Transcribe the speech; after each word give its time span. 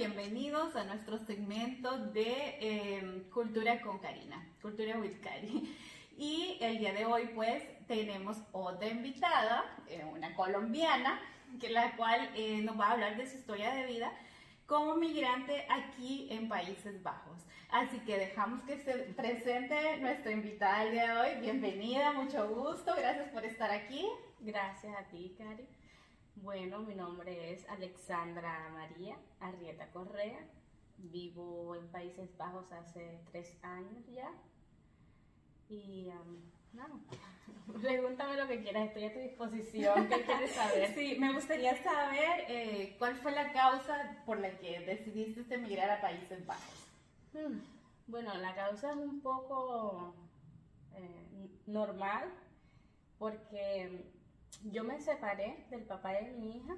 bienvenidos 0.00 0.74
a 0.76 0.84
nuestro 0.84 1.18
segmento 1.18 1.98
de 1.98 2.56
eh, 2.58 3.22
Cultura 3.30 3.82
con 3.82 3.98
Karina, 3.98 4.48
Cultura 4.62 4.98
with 4.98 5.20
Cari. 5.22 5.76
Y 6.16 6.56
el 6.62 6.78
día 6.78 6.94
de 6.94 7.04
hoy 7.04 7.28
pues 7.34 7.62
tenemos 7.86 8.38
otra 8.52 8.88
invitada, 8.88 9.62
eh, 9.88 10.02
una 10.10 10.34
colombiana, 10.34 11.20
que 11.60 11.68
la 11.68 11.94
cual 11.98 12.30
eh, 12.34 12.62
nos 12.62 12.80
va 12.80 12.86
a 12.86 12.92
hablar 12.92 13.18
de 13.18 13.26
su 13.26 13.36
historia 13.36 13.74
de 13.74 13.84
vida 13.84 14.10
como 14.64 14.96
migrante 14.96 15.66
aquí 15.68 16.28
en 16.30 16.48
Países 16.48 17.02
Bajos. 17.02 17.44
Así 17.68 17.98
que 17.98 18.16
dejamos 18.16 18.62
que 18.62 18.78
se 18.78 18.94
presente 19.12 19.98
nuestra 19.98 20.32
invitada 20.32 20.84
el 20.84 20.92
día 20.92 21.12
de 21.12 21.20
hoy. 21.20 21.40
Bienvenida, 21.42 22.12
mucho 22.12 22.48
gusto, 22.48 22.94
gracias 22.96 23.28
por 23.28 23.44
estar 23.44 23.70
aquí. 23.70 24.08
Gracias 24.40 24.96
a 24.96 25.02
ti, 25.10 25.34
Cari. 25.36 25.68
Bueno, 26.42 26.78
mi 26.80 26.94
nombre 26.94 27.52
es 27.52 27.68
Alexandra 27.68 28.70
María 28.72 29.18
Arrieta 29.40 29.90
Correa. 29.90 30.38
Vivo 30.96 31.76
en 31.76 31.86
Países 31.88 32.34
Bajos 32.38 32.72
hace 32.72 33.20
tres 33.30 33.58
años 33.62 34.06
ya. 34.06 34.32
Y 35.68 36.08
no, 36.72 36.84
pregúntame 37.82 38.38
lo 38.38 38.48
que 38.48 38.62
quieras, 38.62 38.88
estoy 38.88 39.04
a 39.04 39.12
tu 39.12 39.18
disposición. 39.18 40.08
¿Qué 40.08 40.22
quieres 40.22 40.52
saber? 40.52 40.88
Sí, 40.94 41.16
me 41.18 41.32
gustaría 41.34 41.76
saber 41.82 42.44
eh, 42.48 42.96
cuál 42.98 43.16
fue 43.16 43.32
la 43.32 43.52
causa 43.52 44.22
por 44.24 44.38
la 44.38 44.50
que 44.58 44.80
decidiste 44.80 45.54
emigrar 45.54 45.90
a 45.90 46.00
Países 46.00 46.46
Bajos. 46.46 46.86
Hmm, 47.34 47.58
bueno, 48.06 48.34
la 48.38 48.54
causa 48.54 48.92
es 48.92 48.96
un 48.96 49.20
poco 49.20 50.14
eh, 50.94 51.50
normal 51.66 52.32
porque 53.18 54.19
yo 54.64 54.84
me 54.84 55.00
separé 55.00 55.66
del 55.70 55.82
papá 55.82 56.12
de 56.12 56.32
mi 56.32 56.56
hija. 56.56 56.76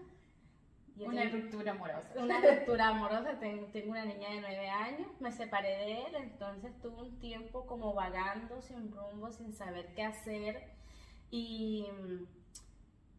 una 0.96 1.24
ruptura 1.24 1.72
amorosa. 1.72 2.12
Una 2.16 2.40
ruptura 2.40 2.88
amorosa, 2.88 3.38
tengo, 3.38 3.66
una 3.90 4.04
niña 4.04 4.30
de 4.30 4.40
nueve 4.40 4.68
años, 4.68 5.08
me 5.20 5.32
separé 5.32 5.68
de 5.68 6.02
él, 6.02 6.14
entonces 6.16 6.72
tuve 6.80 7.02
un 7.02 7.18
tiempo 7.18 7.66
como 7.66 7.94
vagando 7.94 8.60
sin 8.62 8.92
rumbo, 8.92 9.30
sin 9.32 9.52
saber 9.52 9.94
qué 9.94 10.04
hacer. 10.04 10.70
Y 11.30 11.86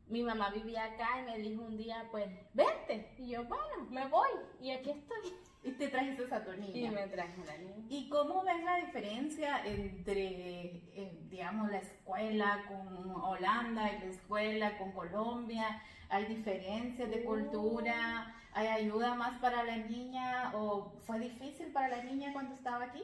mi 0.08 0.24
mamá 0.24 0.50
vivía 0.50 0.84
acá 0.86 1.22
y 1.22 1.26
me 1.26 1.40
dijo 1.40 1.64
un 1.64 1.78
día, 1.78 2.08
pues, 2.12 2.28
vente. 2.54 3.14
Y 3.18 3.30
yo, 3.30 3.44
bueno, 3.46 3.90
me 3.90 4.08
voy. 4.08 4.30
Y 4.62 4.72
aquí 4.72 4.92
estoy. 4.92 5.34
Y 5.64 5.72
te 5.72 5.88
trajiste 5.88 6.34
a 6.34 6.44
tu 6.44 6.52
niña. 6.54 6.76
Y 6.76 6.90
me 6.90 7.08
traje 7.08 7.42
a 7.42 7.46
la 7.46 7.58
niña. 7.58 7.86
¿Y 7.90 8.10
cómo 8.10 8.44
ves 8.44 8.64
la 8.64 8.78
diferencia 8.78 9.66
entre, 9.66 10.76
eh, 10.94 11.20
digamos, 11.30 11.72
la 11.72 11.78
escuela 11.78 12.66
con 12.68 13.12
Holanda 13.12 13.92
y 13.94 14.00
la 14.00 14.06
escuela 14.06 14.78
con 14.78 14.92
Colombia? 14.92 15.82
¿Hay 16.10 16.26
diferencias 16.26 17.10
de 17.10 17.24
cultura? 17.24 18.36
¿Hay 18.54 18.68
ayuda 18.68 19.16
más 19.16 19.40
para 19.40 19.64
la 19.64 19.78
niña? 19.78 20.52
¿O 20.54 20.94
fue 21.06 21.20
difícil 21.20 21.72
para 21.72 21.88
la 21.88 22.04
niña 22.04 22.34
cuando 22.34 22.54
estaba 22.56 22.86
aquí? 22.86 23.04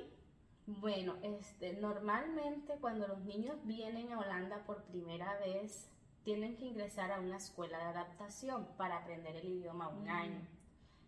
Bueno, 0.67 1.15
este, 1.23 1.73
normalmente 1.73 2.75
cuando 2.79 3.07
los 3.07 3.19
niños 3.21 3.55
vienen 3.63 4.11
a 4.11 4.19
Holanda 4.19 4.63
por 4.67 4.83
primera 4.83 5.35
vez, 5.39 5.89
tienen 6.29 6.57
que 6.57 6.65
ingresar 6.65 7.11
a 7.11 7.19
una 7.19 7.37
escuela 7.37 7.79
de 7.79 7.85
adaptación 7.85 8.67
para 8.77 8.97
aprender 8.97 9.35
el 9.35 9.49
idioma 9.49 9.87
un 9.87 10.03
mm. 10.03 10.09
año. 10.09 10.47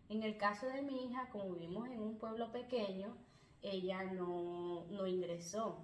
En 0.09 0.23
el 0.23 0.36
caso 0.36 0.66
de 0.66 0.81
mi 0.81 1.05
hija, 1.05 1.30
como 1.30 1.53
vivimos 1.53 1.88
en 1.89 2.02
un 2.02 2.17
pueblo 2.17 2.52
pequeño, 2.52 3.16
ella 3.61 4.02
no, 4.02 4.88
ingresó. 5.05 5.77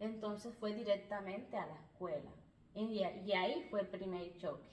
Entonces 0.00 0.52
fue 0.58 0.74
directamente 0.74 1.56
a 1.56 1.66
la 1.66 1.76
escuela. 1.76 2.32
Y, 2.74 3.04
ahí 3.34 3.68
fue 3.70 3.82
el 3.82 3.86
primer 3.86 4.36
choque. 4.38 4.68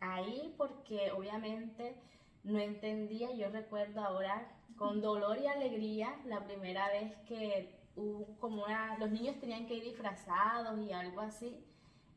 Ahí 0.00 0.54
porque 0.58 1.10
obviamente 1.10 1.96
no 2.44 2.58
entendía, 2.58 3.32
yo 3.32 3.48
recuerdo 3.48 4.02
ahora 4.02 4.52
con 4.76 5.00
dolor 5.00 5.38
y 5.38 5.46
alegría 5.46 6.14
la 6.26 6.44
primera 6.44 6.88
vez 6.88 7.16
que 7.26 7.74
hubo 7.96 8.36
como 8.38 8.64
una, 8.64 8.98
los 8.98 9.10
niños 9.10 9.40
tenían 9.40 9.66
que 9.66 9.76
ir 9.76 9.84
disfrazados 9.84 10.78
y 10.78 10.92
algo 10.92 11.22
así, 11.22 11.64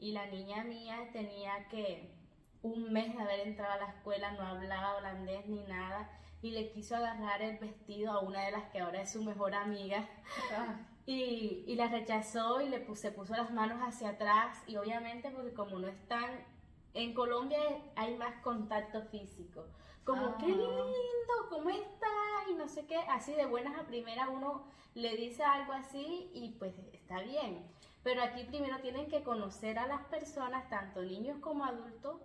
y 0.04 0.12
la 0.12 0.26
niña 0.26 0.66
mía 0.66 1.10
tenía 1.14 1.66
que 1.70 2.14
un 2.62 2.92
mes 2.92 3.16
de 3.16 3.22
haber 3.22 3.40
entrado 3.48 3.72
a 3.72 3.78
la 3.78 3.90
escuela, 3.90 4.32
no 4.32 4.46
hablaba 4.46 4.98
holandés 4.98 5.48
ni 5.48 5.62
nada, 5.64 6.10
y 6.42 6.52
le 6.52 6.72
quiso 6.72 6.98
agarrar 6.98 7.42
el 7.42 7.58
vestido 7.58 8.12
a 8.12 8.20
una 8.20 8.44
de 8.44 8.52
las 8.52 8.66
que 8.70 8.82
ahora 8.82 9.02
es 9.02 9.14
su 9.14 9.24
mejor 9.24 9.56
amiga. 9.56 10.06
Ah. 10.52 10.76
Y, 11.06 11.64
y, 11.68 11.76
la 11.76 11.88
rechazó 11.88 12.62
y 12.62 12.70
le 12.70 12.80
puse, 12.80 13.04
se 13.04 13.12
puso 13.12 13.34
las 13.34 13.52
manos 13.52 13.78
hacia 13.82 14.10
atrás 14.10 14.62
y 14.68 14.78
obviamente 14.78 15.30
porque 15.32 15.54
como 15.54 15.80
no 15.80 15.88
están, 15.88 16.46
en 16.94 17.14
Colombia 17.14 17.60
hay 17.96 18.16
más 18.18 18.42
contacto 18.42 19.04
físico, 19.04 19.66
como 20.04 20.28
ah. 20.28 20.38
qué 20.38 20.48
lindo, 20.48 21.34
¿cómo 21.50 21.70
estás? 21.70 22.50
Y 22.50 22.56
no 22.56 22.68
sé 22.68 22.86
qué, 22.86 22.98
así 23.10 23.34
de 23.34 23.46
buenas 23.46 23.78
a 23.80 23.86
primera 23.86 24.30
uno 24.30 24.66
le 24.96 25.16
dice 25.16 25.44
algo 25.44 25.74
así 25.74 26.30
y 26.34 26.56
pues 26.60 26.74
está 26.94 27.22
bien, 27.22 27.66
pero 28.04 28.22
aquí 28.22 28.44
primero 28.44 28.80
tienen 28.80 29.08
que 29.08 29.24
conocer 29.24 29.80
a 29.80 29.88
las 29.88 30.02
personas, 30.06 30.70
tanto 30.70 31.02
niños 31.02 31.40
como 31.40 31.64
adultos, 31.64 32.22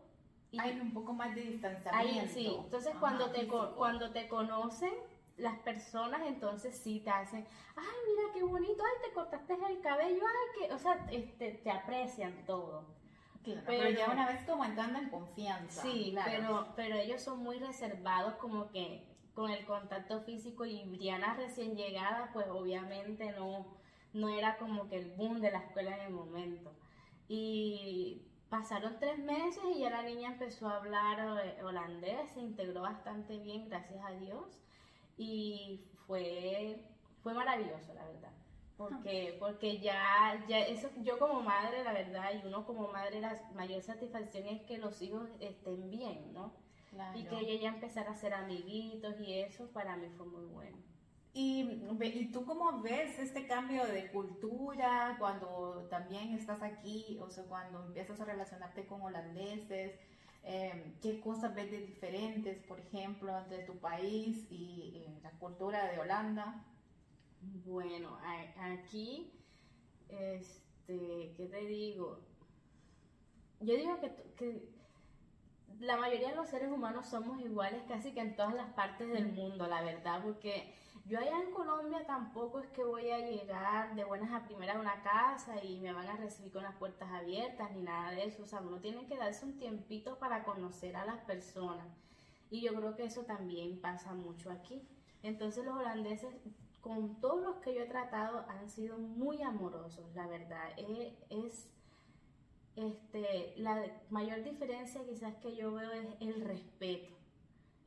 hay 0.58 0.80
un 0.80 0.92
poco 0.92 1.12
más 1.12 1.34
de 1.34 1.42
distanciamiento. 1.42 2.20
Ahí, 2.20 2.28
sí, 2.28 2.56
entonces 2.58 2.94
cuando, 2.98 3.30
te, 3.30 3.46
cuando 3.46 4.10
te 4.10 4.28
conocen 4.28 4.92
las 5.36 5.58
personas, 5.60 6.22
entonces 6.26 6.76
sí 6.76 7.00
te 7.00 7.10
hacen, 7.10 7.46
ay, 7.76 7.84
mira 8.06 8.32
qué 8.34 8.42
bonito, 8.42 8.82
ay, 8.82 9.08
te 9.08 9.14
cortaste 9.14 9.54
el 9.54 9.80
cabello, 9.80 10.22
ay, 10.26 10.68
que, 10.68 10.74
o 10.74 10.78
sea, 10.78 11.06
este, 11.10 11.52
te 11.52 11.70
aprecian 11.70 12.44
todo. 12.44 12.84
pero, 13.66 13.88
ya 13.90 14.10
una 14.10 14.26
vez 14.26 14.42
como 14.44 14.64
entrando 14.64 14.98
en 14.98 15.10
confianza. 15.10 15.82
Sí, 15.82 16.16
pero, 16.24 16.68
pero 16.74 16.96
ellos 16.96 17.22
son 17.22 17.42
muy 17.42 17.58
reservados 17.58 18.34
como 18.34 18.70
que 18.70 19.06
con 19.34 19.50
el 19.52 19.64
contacto 19.66 20.22
físico 20.22 20.64
y 20.64 20.82
Briana 20.84 21.34
recién 21.34 21.76
llegada, 21.76 22.30
pues 22.32 22.48
obviamente 22.48 23.30
no, 23.32 23.66
no 24.12 24.28
era 24.28 24.56
como 24.58 24.88
que 24.88 24.96
el 24.96 25.10
boom 25.12 25.40
de 25.40 25.50
la 25.50 25.58
escuela 25.58 25.96
en 25.96 26.06
el 26.06 26.12
momento. 26.12 26.72
Y 27.28 28.22
Pasaron 28.48 28.98
tres 28.98 29.18
meses 29.18 29.62
y 29.74 29.80
ya 29.80 29.90
la 29.90 30.02
niña 30.02 30.30
empezó 30.30 30.68
a 30.68 30.76
hablar 30.76 31.44
eh, 31.44 31.62
holandés, 31.62 32.30
se 32.30 32.40
integró 32.40 32.80
bastante 32.80 33.36
bien, 33.38 33.68
gracias 33.68 34.02
a 34.02 34.10
Dios, 34.12 34.62
y 35.18 35.84
fue, 36.06 36.82
fue 37.22 37.34
maravilloso, 37.34 37.92
la 37.92 38.06
verdad. 38.06 38.32
Porque, 38.78 39.36
porque 39.38 39.80
ya, 39.80 40.42
ya 40.48 40.60
eso, 40.60 40.88
yo 41.02 41.18
como 41.18 41.42
madre, 41.42 41.84
la 41.84 41.92
verdad, 41.92 42.30
y 42.42 42.46
uno 42.46 42.64
como 42.64 42.88
madre, 42.88 43.20
la 43.20 43.38
mayor 43.54 43.82
satisfacción 43.82 44.46
es 44.46 44.62
que 44.62 44.78
los 44.78 45.02
hijos 45.02 45.28
estén 45.40 45.90
bien, 45.90 46.32
¿no? 46.32 46.52
Y 47.14 47.24
que 47.24 47.40
ella 47.40 47.60
ya 47.60 47.68
empezara 47.68 48.12
a 48.12 48.16
ser 48.16 48.32
amiguitos 48.32 49.20
y 49.20 49.40
eso 49.40 49.66
para 49.72 49.96
mí 49.96 50.08
fue 50.16 50.24
muy 50.24 50.46
bueno. 50.46 50.78
Y, 51.34 51.86
¿Y 52.02 52.32
tú 52.32 52.44
cómo 52.44 52.80
ves 52.80 53.18
este 53.18 53.46
cambio 53.46 53.86
de 53.86 54.10
cultura 54.10 55.16
cuando 55.18 55.86
también 55.90 56.34
estás 56.34 56.62
aquí, 56.62 57.18
o 57.20 57.30
sea, 57.30 57.44
cuando 57.44 57.84
empiezas 57.84 58.20
a 58.20 58.24
relacionarte 58.24 58.86
con 58.86 59.02
holandeses? 59.02 59.98
Eh, 60.44 60.96
¿Qué 61.02 61.20
cosas 61.20 61.54
ves 61.54 61.70
de 61.70 61.80
diferentes, 61.80 62.58
por 62.64 62.80
ejemplo, 62.80 63.36
entre 63.38 63.64
tu 63.64 63.78
país 63.78 64.46
y, 64.50 65.04
la 65.22 65.30
cultura 65.32 65.90
de 65.90 65.98
Holanda? 65.98 66.64
Bueno, 67.66 68.18
aquí, 68.58 69.30
este, 70.08 71.34
¿qué 71.36 71.48
te 71.50 71.66
digo? 71.66 72.20
Yo 73.60 73.76
digo 73.76 74.00
que, 74.00 74.12
que 74.36 74.68
la 75.80 75.96
mayoría 75.96 76.30
de 76.30 76.36
los 76.36 76.48
seres 76.48 76.70
humanos 76.70 77.08
somos 77.08 77.40
iguales 77.40 77.82
casi 77.86 78.12
que 78.12 78.20
en 78.20 78.34
todas 78.34 78.54
las 78.54 78.70
partes 78.72 79.08
del 79.08 79.32
mundo, 79.32 79.66
la 79.66 79.82
verdad, 79.82 80.22
porque 80.22 80.74
yo 81.08 81.18
allá 81.18 81.42
en 81.42 81.52
Colombia 81.52 82.04
tampoco 82.06 82.60
es 82.60 82.68
que 82.68 82.84
voy 82.84 83.10
a 83.10 83.18
llegar 83.18 83.94
de 83.94 84.04
buenas 84.04 84.30
a 84.30 84.44
primeras 84.44 84.76
a 84.76 84.80
una 84.80 85.02
casa 85.02 85.64
y 85.64 85.80
me 85.80 85.94
van 85.94 86.06
a 86.06 86.16
recibir 86.16 86.52
con 86.52 86.62
las 86.62 86.74
puertas 86.74 87.10
abiertas 87.10 87.70
ni 87.72 87.82
nada 87.82 88.10
de 88.10 88.26
eso. 88.26 88.42
O 88.42 88.46
sea, 88.46 88.60
uno 88.60 88.78
tiene 88.78 89.06
que 89.06 89.16
darse 89.16 89.46
un 89.46 89.58
tiempito 89.58 90.18
para 90.18 90.44
conocer 90.44 90.96
a 90.96 91.06
las 91.06 91.18
personas. 91.20 91.86
Y 92.50 92.60
yo 92.60 92.74
creo 92.74 92.94
que 92.94 93.04
eso 93.04 93.22
también 93.22 93.80
pasa 93.80 94.12
mucho 94.12 94.50
aquí. 94.50 94.86
Entonces 95.22 95.64
los 95.64 95.76
holandeses, 95.76 96.34
con 96.82 97.18
todos 97.20 97.42
los 97.42 97.56
que 97.56 97.74
yo 97.74 97.82
he 97.82 97.86
tratado, 97.86 98.44
han 98.48 98.68
sido 98.68 98.98
muy 98.98 99.42
amorosos, 99.42 100.14
la 100.14 100.26
verdad. 100.26 100.68
Es, 100.76 101.14
es 101.30 101.70
este, 102.76 103.54
la 103.56 103.82
mayor 104.10 104.44
diferencia 104.44 105.02
quizás 105.06 105.34
que 105.36 105.56
yo 105.56 105.72
veo 105.72 105.90
es 105.90 106.06
el 106.20 106.42
respeto 106.42 107.17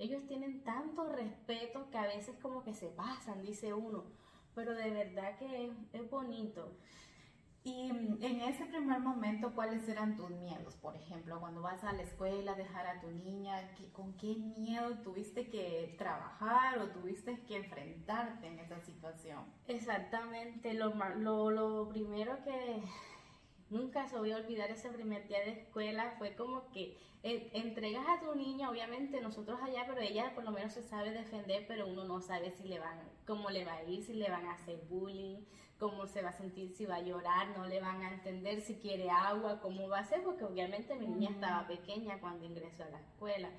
ellos 0.01 0.25
tienen 0.27 0.63
tanto 0.63 1.07
respeto 1.07 1.89
que 1.91 1.97
a 1.97 2.07
veces 2.07 2.35
como 2.41 2.63
que 2.63 2.73
se 2.73 2.87
pasan, 2.87 3.41
dice 3.41 3.73
uno, 3.73 4.03
pero 4.55 4.73
de 4.73 4.89
verdad 4.89 5.37
que 5.37 5.71
es, 5.93 6.09
bonito. 6.09 6.75
Y 7.63 7.91
en 7.91 8.41
ese 8.41 8.65
primer 8.65 8.99
momento, 9.01 9.53
¿cuáles 9.53 9.87
eran 9.87 10.17
tus 10.17 10.31
miedos? 10.31 10.75
Por 10.77 10.95
ejemplo, 10.95 11.39
cuando 11.39 11.61
vas 11.61 11.83
a 11.83 11.93
la 11.93 12.01
escuela, 12.01 12.55
dejar 12.55 12.87
a 12.87 12.99
tu 12.99 13.11
niña, 13.11 13.69
¿con 13.93 14.13
qué 14.17 14.35
miedo 14.35 14.97
tuviste 15.03 15.47
que 15.47 15.93
trabajar 15.99 16.79
o 16.79 16.89
tuviste 16.89 17.43
que 17.45 17.57
enfrentarte 17.57 18.47
en 18.47 18.57
esa 18.57 18.79
situación? 18.79 19.45
Exactamente, 19.67 20.73
lo, 20.73 20.95
lo, 21.17 21.51
lo 21.51 21.87
primero 21.89 22.43
que 22.43 22.81
Nunca 23.71 24.05
se 24.07 24.19
voy 24.19 24.33
a 24.33 24.37
olvidar 24.37 24.69
ese 24.69 24.89
primer 24.89 25.27
día 25.27 25.39
de 25.39 25.51
escuela. 25.51 26.13
Fue 26.19 26.35
como 26.35 26.69
que 26.71 26.97
eh, 27.23 27.49
entregas 27.53 28.05
a 28.07 28.19
tu 28.19 28.35
niña, 28.35 28.69
obviamente 28.69 29.21
nosotros 29.21 29.59
allá, 29.63 29.85
pero 29.87 30.01
ella 30.01 30.35
por 30.35 30.43
lo 30.43 30.51
menos 30.51 30.73
se 30.73 30.83
sabe 30.83 31.11
defender, 31.11 31.65
pero 31.67 31.87
uno 31.87 32.03
no 32.03 32.19
sabe 32.19 32.51
si 32.51 32.67
le 32.67 32.79
van, 32.79 32.99
cómo 33.25 33.49
le 33.49 33.63
va 33.63 33.75
a 33.75 33.83
ir, 33.83 34.03
si 34.03 34.13
le 34.13 34.29
van 34.29 34.45
a 34.45 34.55
hacer 34.55 34.77
bullying, 34.89 35.37
cómo 35.79 36.05
se 36.05 36.21
va 36.21 36.29
a 36.29 36.33
sentir, 36.33 36.71
si 36.71 36.85
va 36.85 36.95
a 36.95 37.01
llorar, 37.01 37.57
no 37.57 37.65
le 37.65 37.79
van 37.79 38.01
a 38.01 38.11
entender, 38.11 38.59
si 38.59 38.75
quiere 38.75 39.09
agua, 39.09 39.61
cómo 39.61 39.87
va 39.87 39.99
a 39.99 40.03
ser, 40.03 40.21
porque 40.21 40.43
obviamente 40.43 40.95
mi 40.95 41.07
niña 41.07 41.29
estaba 41.29 41.65
pequeña 41.65 42.19
cuando 42.19 42.45
ingresó 42.45 42.83
a 42.83 42.89
la 42.89 42.99
escuela. 42.99 43.49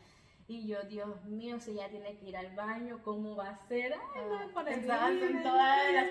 Y 0.48 0.66
yo, 0.66 0.82
Dios 0.82 1.24
mío, 1.24 1.58
si 1.60 1.70
ella 1.70 1.88
tiene 1.88 2.16
que 2.16 2.28
ir 2.28 2.36
al 2.36 2.54
baño, 2.54 3.00
¿cómo 3.04 3.36
va 3.36 3.50
a 3.50 3.56
ser? 3.68 3.94
Ay, 3.94 4.22
no, 4.28 4.60
ah, 4.60 4.64
Pensabas 4.64 5.12
en 5.12 5.42
todas 5.42 5.92
las 5.92 6.01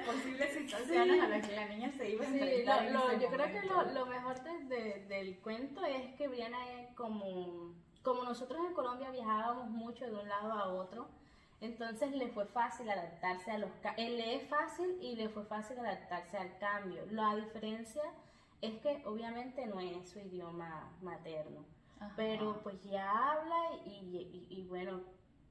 posibles 0.72 0.88
situaciones 0.88 1.24
a 1.24 1.28
las 1.28 1.48
que 1.48 1.56
la 1.56 1.68
niña 1.68 1.92
se 1.92 2.10
iba 2.10 2.26
a 2.26 2.28
enfrentar. 2.28 3.20
yo 3.20 3.28
creo 3.30 3.46
que 3.46 3.94
lo, 3.94 4.06
mejor 4.06 4.44
del 4.44 5.40
cuento 5.40 5.86
es 5.86 6.16
que 6.16 6.28
Briana 6.28 6.80
es 6.80 6.96
como, 6.96 7.76
como 8.02 8.24
nosotros 8.24 8.60
en 8.68 8.74
Colombia 8.74 9.12
viajábamos 9.12 9.70
mucho 9.70 10.06
de 10.06 10.14
un 10.14 10.28
lado 10.28 10.54
a 10.54 10.68
otro, 10.74 11.10
entonces 11.60 12.12
le 12.12 12.30
fue 12.30 12.46
fácil 12.46 12.90
adaptarse 12.90 13.52
a 13.52 13.58
los 13.58 13.70
Él 13.98 14.18
lee 14.18 14.48
fácil 14.50 14.98
y 15.02 15.16
le 15.16 15.30
fue 15.30 15.44
fácil 15.46 15.78
adaptarse 15.80 16.38
al 16.38 16.58
cambio. 16.58 17.06
La 17.12 17.36
diferencia 17.36 18.02
es 18.62 18.80
que 18.82 19.04
obviamente 19.06 19.68
no 19.68 19.80
es 19.80 20.10
su 20.10 20.20
idioma 20.20 20.92
materno 21.02 21.64
pero 22.16 22.62
pues 22.64 22.82
ya 22.84 23.10
habla 23.10 23.80
y, 23.86 24.48
y, 24.50 24.66
bueno, 24.68 25.02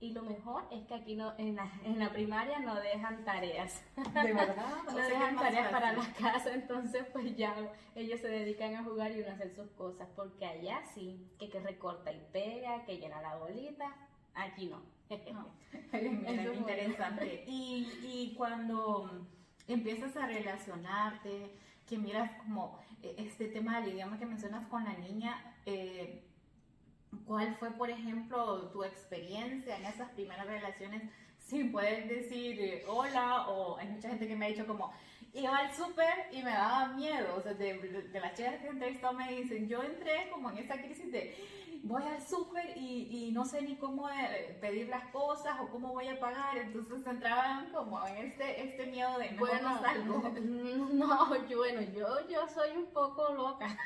y 0.00 0.12
lo 0.12 0.22
mejor 0.22 0.64
es 0.70 0.86
que 0.86 0.94
aquí 0.94 1.14
no, 1.14 1.34
en, 1.36 1.56
la, 1.56 1.70
en 1.84 1.98
la 1.98 2.10
primaria 2.10 2.58
no 2.58 2.74
dejan 2.76 3.22
tareas. 3.24 3.82
¿De 3.96 4.32
verdad? 4.32 4.66
no 4.86 4.96
dejan 4.96 5.36
tareas 5.36 5.70
para 5.70 5.92
la 5.92 6.12
casa, 6.14 6.54
entonces 6.54 7.04
pues 7.12 7.36
ya 7.36 7.54
ellos 7.94 8.20
se 8.20 8.28
dedican 8.28 8.74
a 8.76 8.82
jugar 8.82 9.12
y 9.12 9.22
a 9.22 9.32
hacer 9.32 9.54
sus 9.54 9.68
cosas, 9.72 10.08
porque 10.16 10.46
allá 10.46 10.80
sí, 10.94 11.30
que, 11.38 11.50
que 11.50 11.60
recorta 11.60 12.12
y 12.12 12.20
pega, 12.32 12.84
que 12.86 12.96
llena 12.96 13.20
la 13.20 13.36
bolita, 13.36 13.94
aquí 14.34 14.66
no. 14.68 14.82
no. 15.32 15.48
es 15.92 16.56
interesante. 16.56 17.44
Y, 17.46 17.86
y 18.02 18.34
cuando 18.36 19.26
empiezas 19.68 20.16
a 20.16 20.26
relacionarte, 20.26 21.50
que 21.86 21.98
miras 21.98 22.30
como 22.42 22.78
eh, 23.02 23.16
este 23.18 23.48
tema 23.48 23.80
del 23.80 23.94
idioma 23.94 24.18
que 24.18 24.24
mencionas 24.24 24.66
con 24.66 24.84
la 24.84 24.94
niña, 24.94 25.56
eh, 25.66 26.24
¿Cuál 27.26 27.54
fue, 27.56 27.70
por 27.72 27.90
ejemplo, 27.90 28.70
tu 28.72 28.84
experiencia 28.84 29.76
en 29.76 29.84
esas 29.84 30.10
primeras 30.10 30.46
relaciones 30.46 31.02
sin 31.38 31.72
poder 31.72 32.08
decir 32.08 32.60
eh, 32.60 32.84
hola? 32.86 33.48
O 33.48 33.78
hay 33.78 33.88
mucha 33.88 34.08
gente 34.08 34.28
que 34.28 34.36
me 34.36 34.46
ha 34.46 34.48
dicho 34.48 34.66
como, 34.66 34.92
iba 35.34 35.56
al 35.56 35.74
súper 35.74 36.28
y 36.32 36.42
me 36.42 36.50
daba 36.50 36.88
miedo. 36.88 37.36
O 37.36 37.40
sea, 37.40 37.54
de, 37.54 38.10
las 38.12 38.34
chicas 38.34 38.56
que 38.56 38.66
he 38.66 38.70
entrevistado 38.70 39.12
me 39.14 39.32
dicen, 39.32 39.68
yo 39.68 39.82
entré 39.82 40.28
como 40.30 40.50
en 40.50 40.58
esa 40.58 40.80
crisis 40.80 41.10
de, 41.10 41.36
voy 41.82 42.02
al 42.04 42.22
súper 42.22 42.76
y, 42.76 43.08
y, 43.10 43.32
no 43.32 43.44
sé 43.44 43.62
ni 43.62 43.76
cómo 43.76 44.08
eh, 44.08 44.56
pedir 44.60 44.88
las 44.88 45.06
cosas 45.10 45.58
o 45.60 45.68
cómo 45.68 45.92
voy 45.92 46.08
a 46.08 46.20
pagar. 46.20 46.58
Entonces 46.58 47.04
entraban 47.06 47.70
como 47.72 48.06
en 48.06 48.16
este, 48.18 48.62
este 48.62 48.86
miedo 48.86 49.18
de, 49.18 49.30
bueno, 49.38 49.80
algo. 49.84 50.22
No, 50.92 51.48
yo, 51.48 51.58
bueno, 51.58 51.80
yo, 51.92 52.28
yo 52.28 52.46
soy 52.48 52.76
un 52.76 52.86
poco 52.86 53.34
loca. 53.34 53.76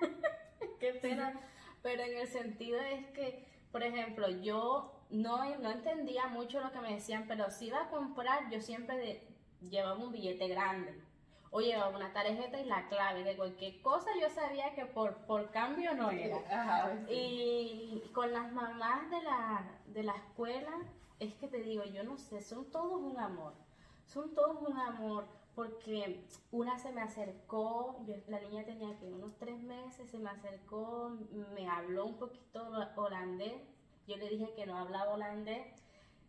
Qué 0.80 0.92
pena 0.94 1.34
pero 1.82 2.02
en 2.02 2.18
el 2.18 2.28
sentido 2.28 2.80
es 2.80 3.06
que, 3.10 3.46
por 3.72 3.82
ejemplo, 3.82 4.28
yo 4.28 4.92
no, 5.10 5.44
no 5.58 5.70
entendía 5.70 6.26
mucho 6.26 6.60
lo 6.60 6.72
que 6.72 6.80
me 6.80 6.94
decían, 6.94 7.24
pero 7.28 7.50
si 7.50 7.66
iba 7.66 7.82
a 7.82 7.90
comprar, 7.90 8.50
yo 8.50 8.60
siempre 8.60 9.22
llevaba 9.60 9.98
un 9.98 10.12
billete 10.12 10.48
grande 10.48 10.94
o 11.50 11.60
llevaba 11.60 11.96
una 11.96 12.12
tarjeta 12.12 12.60
y 12.60 12.66
la 12.66 12.88
clave 12.88 13.24
de 13.24 13.36
cualquier 13.36 13.80
cosa, 13.80 14.10
yo 14.20 14.28
sabía 14.28 14.74
que 14.74 14.84
por, 14.84 15.14
por 15.26 15.50
cambio 15.50 15.94
no 15.94 16.10
era. 16.10 16.38
Y 17.08 18.02
con 18.12 18.32
las 18.32 18.52
mamás 18.52 19.10
de 19.10 19.22
la, 19.22 19.64
de 19.86 20.02
la 20.02 20.14
escuela, 20.14 20.72
es 21.18 21.34
que 21.34 21.48
te 21.48 21.62
digo, 21.62 21.84
yo 21.84 22.04
no 22.04 22.18
sé, 22.18 22.42
son 22.42 22.70
todos 22.70 23.00
un 23.00 23.18
amor, 23.18 23.54
son 24.06 24.34
todos 24.34 24.60
un 24.62 24.78
amor 24.78 25.26
porque 25.58 26.20
una 26.52 26.78
se 26.78 26.92
me 26.92 27.00
acercó, 27.00 28.06
la 28.28 28.38
niña 28.38 28.64
tenía 28.64 28.96
que 28.96 29.06
unos 29.06 29.36
tres 29.40 29.60
meses, 29.60 30.08
se 30.08 30.16
me 30.16 30.30
acercó, 30.30 31.18
me 31.52 31.68
habló 31.68 32.06
un 32.06 32.16
poquito 32.16 32.64
holandés, 32.94 33.60
yo 34.06 34.16
le 34.18 34.28
dije 34.28 34.54
que 34.54 34.66
no 34.66 34.78
hablaba 34.78 35.14
holandés, 35.14 35.66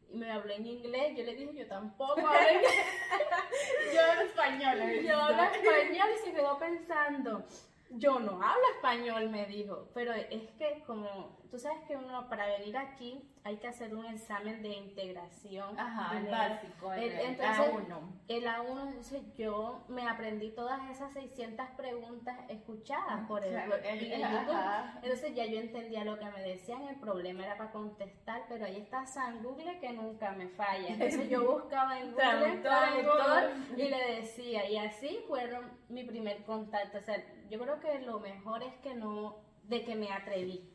y 0.10 0.18
me 0.18 0.32
habló 0.32 0.52
en 0.52 0.66
inglés, 0.66 1.16
yo 1.16 1.24
le 1.26 1.36
dije 1.36 1.54
yo 1.54 1.68
tampoco 1.68 2.22
yo 3.94 4.02
hablo 4.02 4.22
español. 4.24 4.80
Yo 5.04 5.16
hablo 5.16 5.44
español 5.44 6.08
y 6.16 6.26
se 6.26 6.34
quedó 6.34 6.58
pensando, 6.58 7.46
yo 7.92 8.20
no 8.20 8.42
hablo 8.42 8.66
español, 8.78 9.30
me 9.30 9.46
dijo, 9.46 9.90
pero 9.94 10.12
es 10.12 10.50
que 10.58 10.84
como 10.88 11.38
tú 11.50 11.58
sabes 11.58 11.80
que 11.88 11.98
uno 11.98 12.30
para 12.30 12.46
venir 12.46 12.78
aquí 12.78 13.22
hay 13.44 13.58
que 13.58 13.68
hacer 13.68 13.96
un 13.96 14.06
examen 14.06 14.62
de 14.62 14.70
integración. 14.70 15.80
Ajá, 15.80 16.18
el 16.18 16.28
básico, 16.28 16.94
el, 16.94 17.38
A1. 17.38 18.00
El 18.28 18.46
A1, 18.46 18.88
entonces 18.88 19.24
yo 19.38 19.84
me 19.88 20.08
aprendí 20.08 20.52
todas 20.52 20.90
esas 20.92 21.14
600 21.14 21.66
preguntas 21.76 22.38
escuchadas 22.50 23.26
por 23.28 23.44
el, 23.44 23.56
Entonces 25.02 25.36
ya 25.36 25.46
yo 25.46 25.60
entendía 25.60 26.04
lo 26.04 26.20
que 26.20 26.26
me 26.26 26.42
decían, 26.42 26.84
el 26.84 26.98
problema 26.98 27.46
era 27.46 27.58
para 27.58 27.72
contestar, 27.72 28.44
pero 28.50 28.66
ahí 28.66 28.78
está 28.78 29.06
San 29.06 29.42
Google 29.42 29.80
que 29.80 29.94
nunca 29.94 30.32
me 30.32 30.50
falla. 30.50 30.90
Entonces 30.90 31.30
yo 31.30 31.52
buscaba 31.62 32.00
en 32.00 32.12
Google 32.12 32.58
traductor 32.62 33.52
y 33.76 33.90
le 33.90 34.16
decía, 34.16 34.70
y 34.70 34.78
así 34.78 35.24
fueron 35.28 35.72
mi 35.88 36.04
primer 36.04 36.44
contacto. 36.44 37.00
O 37.00 37.02
sea, 37.02 37.24
yo 37.50 37.60
creo 37.60 37.80
que 37.80 38.00
lo 38.02 38.20
mejor 38.20 38.62
es 38.62 38.76
que 38.84 38.94
no, 38.94 39.38
de 39.64 39.84
que 39.84 39.96
me 39.96 40.12
atreví 40.12 40.69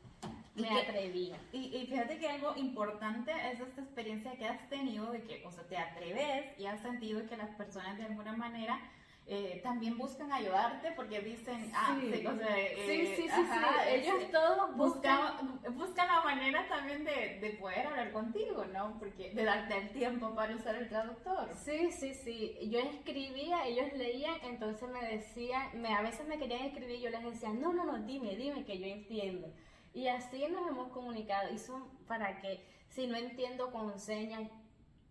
me 0.55 0.81
atrevía. 0.81 1.37
Y, 1.53 1.77
y, 1.77 1.87
fíjate 1.87 2.19
que 2.19 2.29
algo 2.29 2.55
importante 2.57 3.33
es 3.53 3.61
esta 3.61 3.83
experiencia 3.83 4.33
que 4.37 4.47
has 4.47 4.69
tenido 4.69 5.11
de 5.11 5.23
que, 5.23 5.45
o 5.45 5.51
sea, 5.51 5.65
te 5.65 5.77
atreves 5.77 6.59
y 6.59 6.67
has 6.67 6.81
sentido 6.81 7.27
que 7.29 7.37
las 7.37 7.51
personas 7.51 7.97
de 7.99 8.05
alguna 8.05 8.37
manera 8.37 8.81
eh, 9.27 9.61
también 9.63 9.97
buscan 9.97 10.31
ayudarte 10.31 10.93
porque 10.93 11.21
dicen, 11.21 11.73
ah, 11.75 11.99
sí, 11.99 12.27
o 12.27 12.37
sea, 12.37 12.61
eh, 12.61 12.77
sí, 12.87 13.23
sí, 13.23 13.29
sí, 13.29 13.41
ellos 13.89 14.31
todos 14.31 14.77
buscan, 14.77 15.61
buscan 15.73 16.09
la 16.09 16.21
manera 16.21 16.69
también 16.69 17.07
de, 17.07 17.39
de, 17.41 17.57
poder 17.59 17.87
hablar 17.87 18.13
contigo, 18.13 18.67
¿no? 18.67 18.99
Porque 18.99 19.31
de 19.31 19.45
darte 19.45 19.79
el 19.79 19.89
tiempo 19.93 20.35
para 20.35 20.55
usar 20.55 20.75
el 20.75 20.91
traductor. 20.91 21.49
Sí, 21.57 21.91
sí, 21.91 22.13
sí. 22.13 22.59
Yo 22.71 22.81
escribía, 22.81 23.67
ellos 23.67 23.95
leían, 23.95 24.37
entonces 24.43 24.91
me 24.91 25.01
decían, 25.01 25.81
me, 25.81 25.95
a 25.95 26.03
veces 26.03 26.29
me 26.29 26.39
querían 26.39 26.67
escribir, 26.67 27.01
yo 27.01 27.09
les 27.09 27.25
decía, 27.25 27.49
no, 27.49 27.73
no, 27.73 27.87
no, 27.87 27.99
dime, 28.01 28.37
dime 28.37 28.63
que 28.67 28.79
yo 28.79 28.87
entiendo. 28.87 29.49
Y 29.95 30.09
así 30.09 30.47
nos 30.49 30.67
hemos 30.69 30.89
comunicado. 30.89 31.53
Y 31.53 31.59
son 31.59 31.89
para 32.07 32.39
que, 32.39 32.67
si 32.89 33.07
no 33.07 33.17
entiendo 33.17 33.71
con 33.71 33.99
señas, 33.99 34.51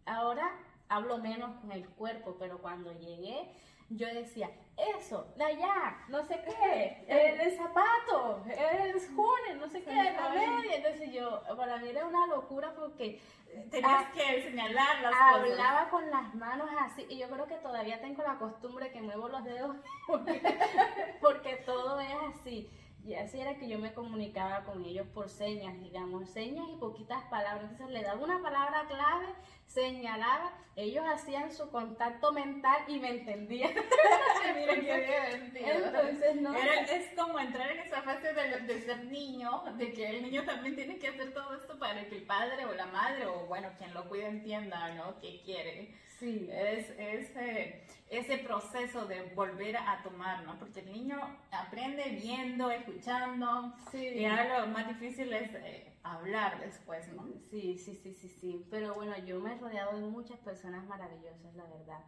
ahora 0.06 0.52
hablo 0.90 1.18
menos 1.18 1.56
con 1.62 1.72
el 1.72 1.88
cuerpo, 1.88 2.36
pero 2.38 2.60
cuando 2.60 2.92
llegué, 3.00 3.50
yo 3.90 4.08
decía, 4.08 4.52
eso, 4.98 5.34
la 5.38 5.52
ya, 5.52 6.06
no 6.10 6.24
sé 6.24 6.42
qué, 6.44 7.06
el, 7.44 7.52
zapato, 7.56 8.44
el 8.46 8.94
junes, 8.94 9.58
no 9.58 9.68
sé 9.70 9.84
qué, 9.84 9.94
la 9.94 10.30
media. 10.30 10.76
Entonces 10.76 11.14
yo, 11.14 11.42
para 11.56 11.78
mí 11.78 11.90
era 11.90 12.06
una 12.06 12.28
locura 12.28 12.74
porque... 12.76 13.22
Tenías 13.70 14.12
que 14.14 14.42
señalar 14.42 15.00
las 15.02 15.14
Hablaba 15.14 15.88
con 15.90 16.10
las 16.10 16.34
manos 16.34 16.68
así, 16.82 17.06
y 17.08 17.20
yo 17.20 17.30
creo 17.30 17.46
que 17.46 17.58
todavía 17.58 18.02
tengo 18.02 18.24
la 18.24 18.40
costumbre 18.40 18.92
que 18.92 19.00
muevo 19.00 19.30
los 19.30 19.44
dedos 19.44 19.78
porque 21.22 21.58
todo 21.58 22.00
es 22.00 22.16
así. 22.34 22.68
Y 23.06 23.16
así 23.16 23.40
era 23.40 23.58
que 23.58 23.68
yo 23.68 23.80
me 23.80 23.94
comunicaba 23.94 24.64
con 24.64 24.86
ellos 24.86 25.06
por 25.14 25.28
señas, 25.28 25.78
digamos, 25.82 26.30
señas 26.30 26.66
y 26.72 26.78
poquitas 26.78 27.22
palabras. 27.26 27.72
Entonces 27.72 27.94
le 27.94 28.02
daba 28.02 28.24
una 28.24 28.42
palabra 28.42 28.86
clave, 28.88 29.28
señalaba, 29.68 30.54
ellos 30.78 31.04
hacían 31.06 31.52
su 31.52 31.70
contacto 31.70 32.32
mental 32.32 32.84
y 32.88 33.00
me 33.00 33.10
entendían. 33.10 33.74
Miren 34.56 34.82
qué 34.86 35.52
Entonces, 35.54 36.36
no. 36.42 36.56
es 36.56 37.10
como 37.18 37.40
entrar 37.40 37.72
en 37.72 37.80
esa 37.80 38.02
fase 38.04 38.34
de, 38.34 38.60
de, 38.62 38.82
ser 38.82 39.04
niño, 39.06 39.64
de 39.78 39.92
que 39.92 40.10
el 40.10 40.24
niño 40.24 40.46
también 40.46 40.76
tiene 40.76 40.98
que 40.98 41.10
hacer 41.10 41.34
todo 41.34 41.56
esto 41.56 41.78
para 41.78 42.08
que 42.08 42.16
el 42.16 42.24
padre 42.24 42.66
o 42.66 42.74
la 42.74 42.86
madre 42.86 43.26
o, 43.26 43.46
bueno, 43.48 43.70
quien 43.78 43.94
lo 43.94 44.08
cuide 44.08 44.28
entienda, 44.28 44.94
¿no? 44.94 45.20
¿Qué 45.20 45.42
quiere? 45.44 45.94
Sí. 46.24 46.48
Es, 46.50 46.90
ese, 46.98 47.84
ese 48.10 48.38
proceso 48.38 49.06
de 49.06 49.24
volver 49.36 49.76
a 49.76 50.02
tomar, 50.04 50.46
¿no? 50.46 50.58
Porque 50.58 50.80
el 50.80 50.94
niño 50.94 51.20
aprende 51.52 52.18
viendo, 52.22 52.72
escuchando. 52.72 53.74
Sí. 53.92 54.08
Y 54.08 54.26
ahora 54.26 54.62
lo 54.62 54.68
más 54.68 54.88
difícil 54.88 55.34
es 55.34 55.54
eh, 55.54 55.98
hablar 56.02 56.62
después, 56.62 57.12
¿no? 57.12 57.28
Sí, 57.52 57.78
sí, 57.78 57.94
sí, 57.96 58.14
sí, 58.14 58.30
sí. 58.30 58.66
Pero 58.72 58.96
bueno, 58.96 59.18
yo 59.26 59.42
me 59.42 59.54
he 59.54 59.58
rodeado 59.58 60.00
de 60.00 60.08
muchas 60.08 60.40
personas 60.40 60.86
maravillosas, 60.88 61.54
la 61.56 61.66
verdad. 61.66 62.00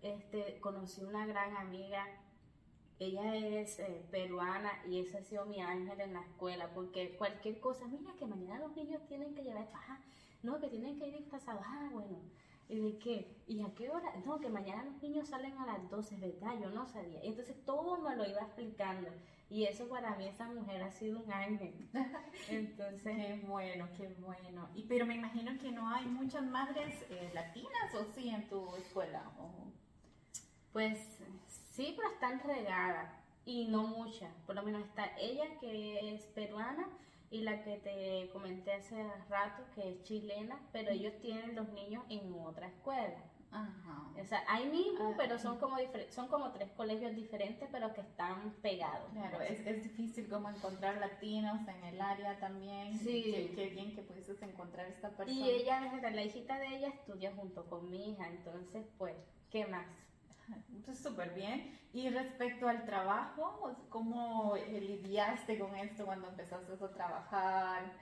Este, 0.00 0.58
conocí 0.60 1.04
una 1.04 1.26
gran 1.26 1.54
amiga 1.58 2.06
ella 2.98 3.34
es 3.34 3.78
eh, 3.78 4.06
peruana 4.10 4.70
y 4.86 5.00
ese 5.00 5.16
ha 5.16 5.22
sido 5.22 5.46
mi 5.46 5.62
ángel 5.62 5.98
en 6.00 6.12
la 6.12 6.20
escuela, 6.20 6.68
porque 6.74 7.16
cualquier 7.16 7.58
cosa, 7.58 7.86
mira 7.86 8.12
que 8.18 8.26
mañana 8.26 8.58
los 8.60 8.76
niños 8.76 9.00
tienen 9.08 9.34
que 9.34 9.42
llevar, 9.42 9.66
ajá, 9.72 9.98
no, 10.42 10.60
que 10.60 10.68
tienen 10.68 10.98
que 10.98 11.08
ir 11.08 11.16
disfrazados, 11.16 11.62
ah, 11.64 11.88
bueno, 11.92 12.18
¿Y 12.70 12.78
de 12.78 12.98
qué? 12.98 13.42
¿Y 13.48 13.60
a 13.62 13.74
qué 13.74 13.90
hora? 13.90 14.14
No, 14.24 14.38
que 14.38 14.48
mañana 14.48 14.84
los 14.84 15.02
niños 15.02 15.26
salen 15.28 15.58
a 15.58 15.66
las 15.66 15.90
12, 15.90 16.16
¿verdad? 16.18 16.54
Yo 16.62 16.70
no 16.70 16.86
sabía. 16.86 17.20
Entonces 17.22 17.56
todo 17.64 17.98
me 17.98 18.14
lo 18.14 18.24
iba 18.24 18.42
explicando. 18.42 19.10
Y 19.48 19.64
eso 19.64 19.88
para 19.88 20.14
mí, 20.14 20.28
esa 20.28 20.46
mujer 20.46 20.80
ha 20.80 20.92
sido 20.92 21.18
un 21.18 21.32
ángel. 21.32 21.74
Entonces... 22.48 23.16
qué 23.16 23.44
bueno, 23.48 23.88
qué 23.96 24.06
bueno. 24.20 24.68
Y, 24.76 24.84
pero 24.84 25.04
me 25.04 25.16
imagino 25.16 25.58
que 25.58 25.72
no 25.72 25.88
hay 25.88 26.06
muchas 26.06 26.44
madres 26.44 27.04
eh, 27.10 27.32
latinas, 27.34 27.92
¿o 27.94 28.04
sí, 28.14 28.28
en 28.28 28.48
tu 28.48 28.76
escuela? 28.76 29.28
Pues 30.72 31.00
sí, 31.72 31.94
pero 31.96 32.08
están 32.08 32.40
regadas. 32.44 33.12
Y 33.44 33.66
no 33.66 33.82
muchas. 33.82 34.32
Por 34.46 34.54
lo 34.54 34.62
menos 34.62 34.84
está 34.84 35.10
ella, 35.18 35.58
que 35.58 36.14
es 36.14 36.22
peruana, 36.26 36.86
y 37.30 37.42
la 37.42 37.62
que 37.62 37.76
te 37.78 38.30
comenté 38.32 38.72
hace 38.72 38.96
rato, 39.28 39.62
que 39.74 39.88
es 39.88 40.02
chilena, 40.02 40.60
pero 40.72 40.90
ellos 40.90 41.14
tienen 41.20 41.54
los 41.54 41.68
niños 41.70 42.04
en 42.08 42.32
otra 42.34 42.66
escuela. 42.66 43.24
Ajá. 43.52 44.12
O 44.20 44.24
sea, 44.24 44.44
ahí 44.48 44.66
mismo, 44.68 45.10
ah, 45.10 45.14
pero 45.16 45.38
son 45.38 45.58
como, 45.58 45.76
son 46.10 46.28
como 46.28 46.52
tres 46.52 46.70
colegios 46.72 47.14
diferentes, 47.16 47.68
pero 47.72 47.92
que 47.94 48.00
están 48.00 48.54
pegados. 48.62 49.10
Claro, 49.12 49.40
es, 49.40 49.66
es 49.66 49.82
difícil 49.82 50.28
como 50.28 50.48
encontrar 50.50 50.98
latinos 50.98 51.60
en 51.66 51.84
el 51.84 52.00
área 52.00 52.38
también. 52.38 52.96
Sí. 52.98 53.52
Qué, 53.54 53.70
bien 53.70 53.94
que 53.94 54.02
pudieses 54.02 54.40
encontrar 54.42 54.86
esta 54.86 55.10
persona. 55.10 55.32
Y 55.36 55.50
ella, 55.50 55.80
la 56.10 56.22
hijita 56.22 56.58
de 56.58 56.76
ella 56.76 56.88
estudia 56.88 57.32
junto 57.34 57.64
con 57.66 57.90
mi 57.90 58.10
hija, 58.10 58.28
entonces, 58.28 58.86
pues, 58.98 59.16
¿qué 59.50 59.66
más? 59.66 59.86
Súper 60.94 61.34
bien. 61.34 61.78
Y 61.92 62.08
respecto 62.08 62.68
al 62.68 62.84
trabajo, 62.84 63.76
¿cómo 63.88 64.54
lidiaste 64.56 65.58
con 65.58 65.74
esto 65.76 66.04
cuando 66.04 66.28
empezaste 66.28 66.72
a 66.72 66.88
trabajar? 66.92 67.92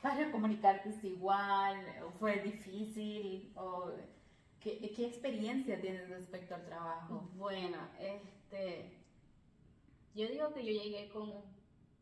¿Para 0.00 0.30
comunicarte 0.30 0.90
es 0.90 1.02
igual? 1.04 1.76
¿Fue 2.20 2.40
difícil? 2.40 3.52
¿O 3.56 3.90
¿Qué, 4.60 4.92
¿Qué, 4.94 5.06
experiencia 5.06 5.80
tienes 5.80 6.08
respecto 6.08 6.54
al 6.54 6.64
trabajo? 6.64 7.28
Bueno, 7.34 7.78
este, 7.98 8.96
yo 10.14 10.28
digo 10.28 10.52
que 10.52 10.64
yo 10.64 10.80
llegué 10.80 11.08
con, 11.08 11.32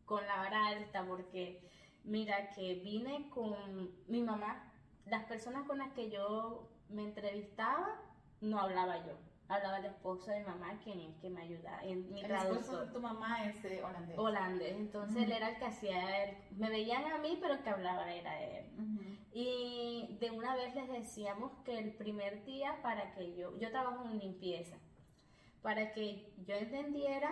con 0.04 0.26
la 0.26 0.37
vara 0.37 0.66
alta 0.66 1.07
porque, 1.07 1.66
mira, 2.04 2.50
que 2.50 2.75
vine 2.85 3.30
con 3.30 3.90
mi 4.09 4.21
mamá. 4.21 4.71
Las 5.07 5.25
personas 5.25 5.66
con 5.66 5.78
las 5.78 5.92
que 5.92 6.11
yo 6.11 6.69
me 6.90 7.04
entrevistaba, 7.04 7.99
no 8.42 8.59
hablaba 8.61 9.07
yo 9.07 9.29
hablaba 9.50 9.78
el 9.78 9.87
esposo 9.87 10.30
de 10.30 10.40
mi 10.40 10.47
mamá, 10.47 10.78
quien 10.83 11.00
es 11.00 11.16
que 11.16 11.28
me 11.28 11.42
ayuda 11.42 11.80
en 11.83 12.11
mi 12.12 12.21
El 12.21 12.30
esposo 12.30 12.87
de 12.87 12.92
tu 12.92 13.00
mamá 13.00 13.45
es 13.47 13.64
eh, 13.64 13.83
holandés. 13.83 14.19
Holandés, 14.19 14.76
entonces 14.76 15.23
él 15.23 15.33
era 15.33 15.50
el 15.50 15.59
que 15.59 15.64
hacía, 15.64 16.25
él, 16.25 16.37
me 16.57 16.71
veían 16.71 17.04
a 17.04 17.19
mí, 17.19 17.37
pero 17.40 17.54
el 17.54 17.62
que 17.62 17.71
hablaba 17.71 18.12
era 18.12 18.40
él. 18.42 18.66
Y 19.33 20.16
de 20.21 20.30
una 20.30 20.54
vez 20.57 20.75
les 20.75 20.88
decíamos 20.88 21.52
que 21.64 21.78
el 21.78 21.92
primer 21.95 22.45
día 22.45 22.80
para 22.83 23.12
que 23.14 23.37
yo, 23.37 23.57
yo 23.59 23.71
trabajo 23.71 24.04
en 24.04 24.19
limpieza, 24.19 24.76
para 25.62 25.92
que 25.92 26.33
yo 26.47 26.54
entendiera, 26.54 27.30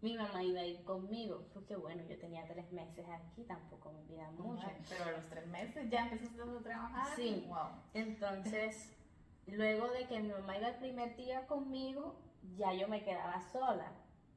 mi 0.00 0.16
mamá 0.16 0.42
iba 0.42 0.60
a 0.60 0.66
ir 0.66 0.82
conmigo, 0.82 1.46
porque 1.54 1.76
bueno, 1.76 2.02
yo 2.08 2.18
tenía 2.18 2.44
tres 2.46 2.70
meses 2.72 3.06
aquí, 3.08 3.44
tampoco 3.44 3.92
me 3.92 4.00
olvidaba 4.00 4.32
mucho. 4.32 4.66
pero 4.88 5.04
a 5.04 5.12
los 5.12 5.28
tres 5.28 5.46
meses 5.46 5.88
ya 5.88 6.08
empezaste 6.08 6.42
a 6.42 6.62
trabajar. 6.62 7.16
Sí, 7.16 7.46
wow. 7.48 7.68
entonces 7.94 8.96
Luego 9.46 9.88
de 9.88 10.06
que 10.06 10.20
mi 10.20 10.28
mamá 10.28 10.56
iba 10.56 10.68
el 10.68 10.76
primer 10.76 11.16
día 11.16 11.46
conmigo, 11.46 12.16
ya 12.56 12.72
yo 12.72 12.88
me 12.88 13.02
quedaba 13.02 13.40
sola. 13.52 13.92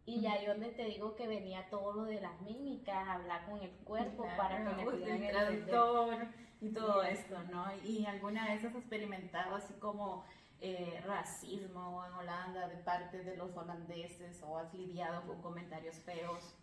Y 0.06 0.22
ya 0.22 0.40
yo 0.42 0.52
donde 0.52 0.70
te 0.70 0.86
digo 0.86 1.16
que 1.16 1.28
venía 1.28 1.68
todo 1.70 1.94
lo 1.94 2.04
de 2.04 2.22
las 2.22 2.40
mímicas, 2.42 3.08
hablar 3.08 3.46
con 3.50 3.60
el 3.60 3.72
cuerpo 3.72 4.28
para 4.38 4.58
que 4.58 4.76
me 4.76 4.84
pudieran 4.92 5.24
el 5.24 5.66
traductor 5.66 6.28
y 6.62 6.70
todo 6.70 7.04
esto, 7.04 7.42
¿no? 7.52 7.66
¿Y 7.84 8.06
alguna 8.06 8.46
vez 8.46 8.64
has 8.66 8.76
experimentado 8.76 9.56
así 9.56 9.74
como 9.76 10.24
eh, 10.62 11.02
racismo 11.06 12.06
en 12.06 12.14
Holanda 12.14 12.68
de 12.68 12.78
parte 12.78 13.24
de 13.24 13.36
los 13.36 13.56
holandeses 13.58 14.44
o 14.44 14.58
has 14.58 14.72
lidiado 14.74 15.26
con 15.26 15.42
comentarios 15.42 15.96
feos? 15.98 16.56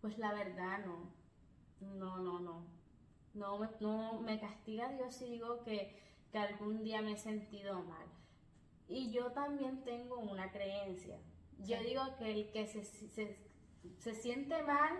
Pues 0.00 0.16
la 0.18 0.32
verdad 0.32 0.78
no, 0.86 1.12
no, 1.80 2.18
no, 2.18 2.40
no. 2.40 2.78
No, 3.34 3.58
no 3.80 4.20
me 4.20 4.40
castiga 4.40 4.88
Dios 4.88 5.14
si 5.14 5.26
digo 5.26 5.62
que 5.62 5.94
que 6.30 6.38
algún 6.38 6.82
día 6.82 7.02
me 7.02 7.12
he 7.12 7.16
sentido 7.16 7.82
mal. 7.82 8.06
Y 8.88 9.10
yo 9.10 9.32
también 9.32 9.84
tengo 9.84 10.18
una 10.18 10.50
creencia. 10.50 11.18
Yo 11.58 11.80
digo 11.80 12.02
que 12.18 12.32
el 12.32 12.50
que 12.50 12.66
se, 12.66 12.84
se, 12.84 14.14
siente 14.14 14.62
mal 14.62 14.92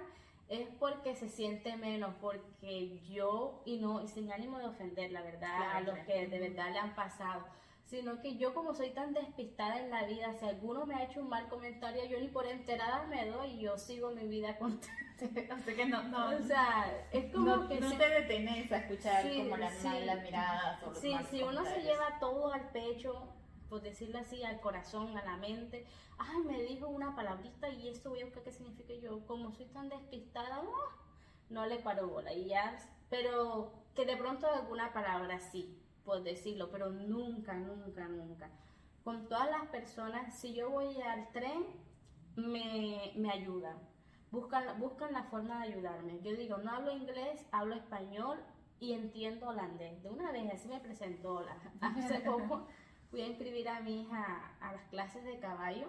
es 0.49 0.69
porque 0.79 1.15
se 1.15 1.29
siente 1.29 1.77
menos, 1.77 2.15
porque 2.21 3.01
yo, 3.09 3.63
y 3.65 3.79
no, 3.79 4.03
y 4.03 4.09
sin 4.09 4.31
ánimo 4.33 4.59
de 4.59 4.67
ofender, 4.67 5.13
la 5.13 5.23
verdad, 5.23 5.77
a 5.77 5.81
los 5.81 5.99
que 6.01 6.27
de 6.27 6.39
verdad 6.39 6.73
le 6.73 6.79
han 6.79 6.95
pasado, 6.95 7.47
sino 7.89 8.21
que 8.21 8.37
yo 8.37 8.53
como 8.53 8.75
soy 8.75 8.91
tan 8.91 9.15
despistada 9.15 9.81
en 9.81 9.91
la 9.91 10.05
vida, 10.05 10.35
si 10.39 10.45
alguno 10.45 10.85
me 10.85 10.95
ha 10.95 11.05
hecho 11.05 11.21
un 11.21 11.31
mal 11.31 11.49
comentario, 11.49 12.05
yo 12.05 12.21
ni 12.21 12.29
por 12.29 12.47
enterada 12.47 13.07
me 13.07 13.27
doy 13.27 13.53
y 13.53 13.61
yo 13.61 13.79
sigo 13.79 14.11
mi 14.11 14.29
vida 14.29 14.59
con 14.59 14.79
o 15.19 15.65
que 15.65 15.87
no, 15.87 16.03
no, 16.05 16.37
o 16.37 16.43
sea, 16.43 17.07
es 17.11 17.33
como 17.33 17.67
que 17.67 17.81
no 17.81 17.91
te 17.97 18.09
detenes 18.09 18.71
a 18.71 18.77
escuchar 18.77 19.27
como 19.37 19.57
las 19.57 19.83
malas 19.83 20.23
miradas 20.23 20.83
o 20.85 20.95
Sí, 20.95 21.17
si 21.31 21.43
uno 21.43 21.65
se 21.65 21.81
lleva 21.81 22.19
todo 22.21 22.53
al 22.53 22.71
pecho, 22.71 23.27
por 23.71 23.81
decirlo 23.81 24.19
así, 24.19 24.45
al 24.45 24.61
corazón, 24.61 25.17
a 25.17 25.25
la 25.25 25.37
mente, 25.39 25.87
ay, 26.19 26.43
me 26.45 26.63
dijo 26.63 26.89
una 26.89 27.17
palabrita 27.17 27.71
y 27.71 27.89
esto 27.89 28.11
voy 28.11 28.21
a 28.21 28.27
buscar 28.27 28.45
qué 28.45 28.53
significa 28.53 28.95
yo, 28.95 29.27
como 29.27 29.51
soy 29.53 29.67
tan 29.67 29.89
despistada, 29.89 30.63
no, 30.63 30.73
no 31.49 31.67
le 31.67 31.79
paro 31.79 32.07
bola 32.07 32.35
y 32.35 32.45
ya, 32.45 32.79
pero 33.09 33.73
que 33.95 34.05
de 34.05 34.17
pronto 34.17 34.47
alguna 34.47 34.93
palabra 34.93 35.41
sí, 35.41 35.78
por 36.09 36.23
decirlo, 36.23 36.71
pero 36.71 36.91
nunca, 36.91 37.53
nunca, 37.55 38.09
nunca. 38.09 38.51
Con 39.05 39.29
todas 39.29 39.51
las 39.51 39.69
personas, 39.69 40.41
si 40.41 40.55
yo 40.55 40.71
voy 40.71 41.01
al 41.03 41.31
tren, 41.33 41.67
me, 42.35 43.13
me 43.17 43.31
ayudan 43.31 43.77
buscan, 44.31 44.79
buscan 44.79 45.13
la 45.13 45.25
forma 45.25 45.61
de 45.61 45.73
ayudarme. 45.73 46.21
Yo 46.23 46.35
digo, 46.37 46.59
no 46.59 46.71
hablo 46.71 46.93
inglés, 46.93 47.47
hablo 47.53 47.75
español 47.75 48.39
y 48.81 48.93
entiendo 48.93 49.49
holandés. 49.49 50.03
De 50.03 50.11
una 50.11 50.33
vez 50.33 50.53
así 50.53 50.69
me 50.69 50.81
presentó. 50.81 51.45
Hace 51.81 52.21
poco 52.25 52.67
fui 53.11 53.23
a 53.23 53.27
inscribir 53.27 53.69
a 53.69 53.81
mi 53.81 54.03
hija 54.03 54.57
a 54.61 54.73
las 54.73 54.85
clases 54.89 55.25
de 55.25 55.39
caballo 55.39 55.89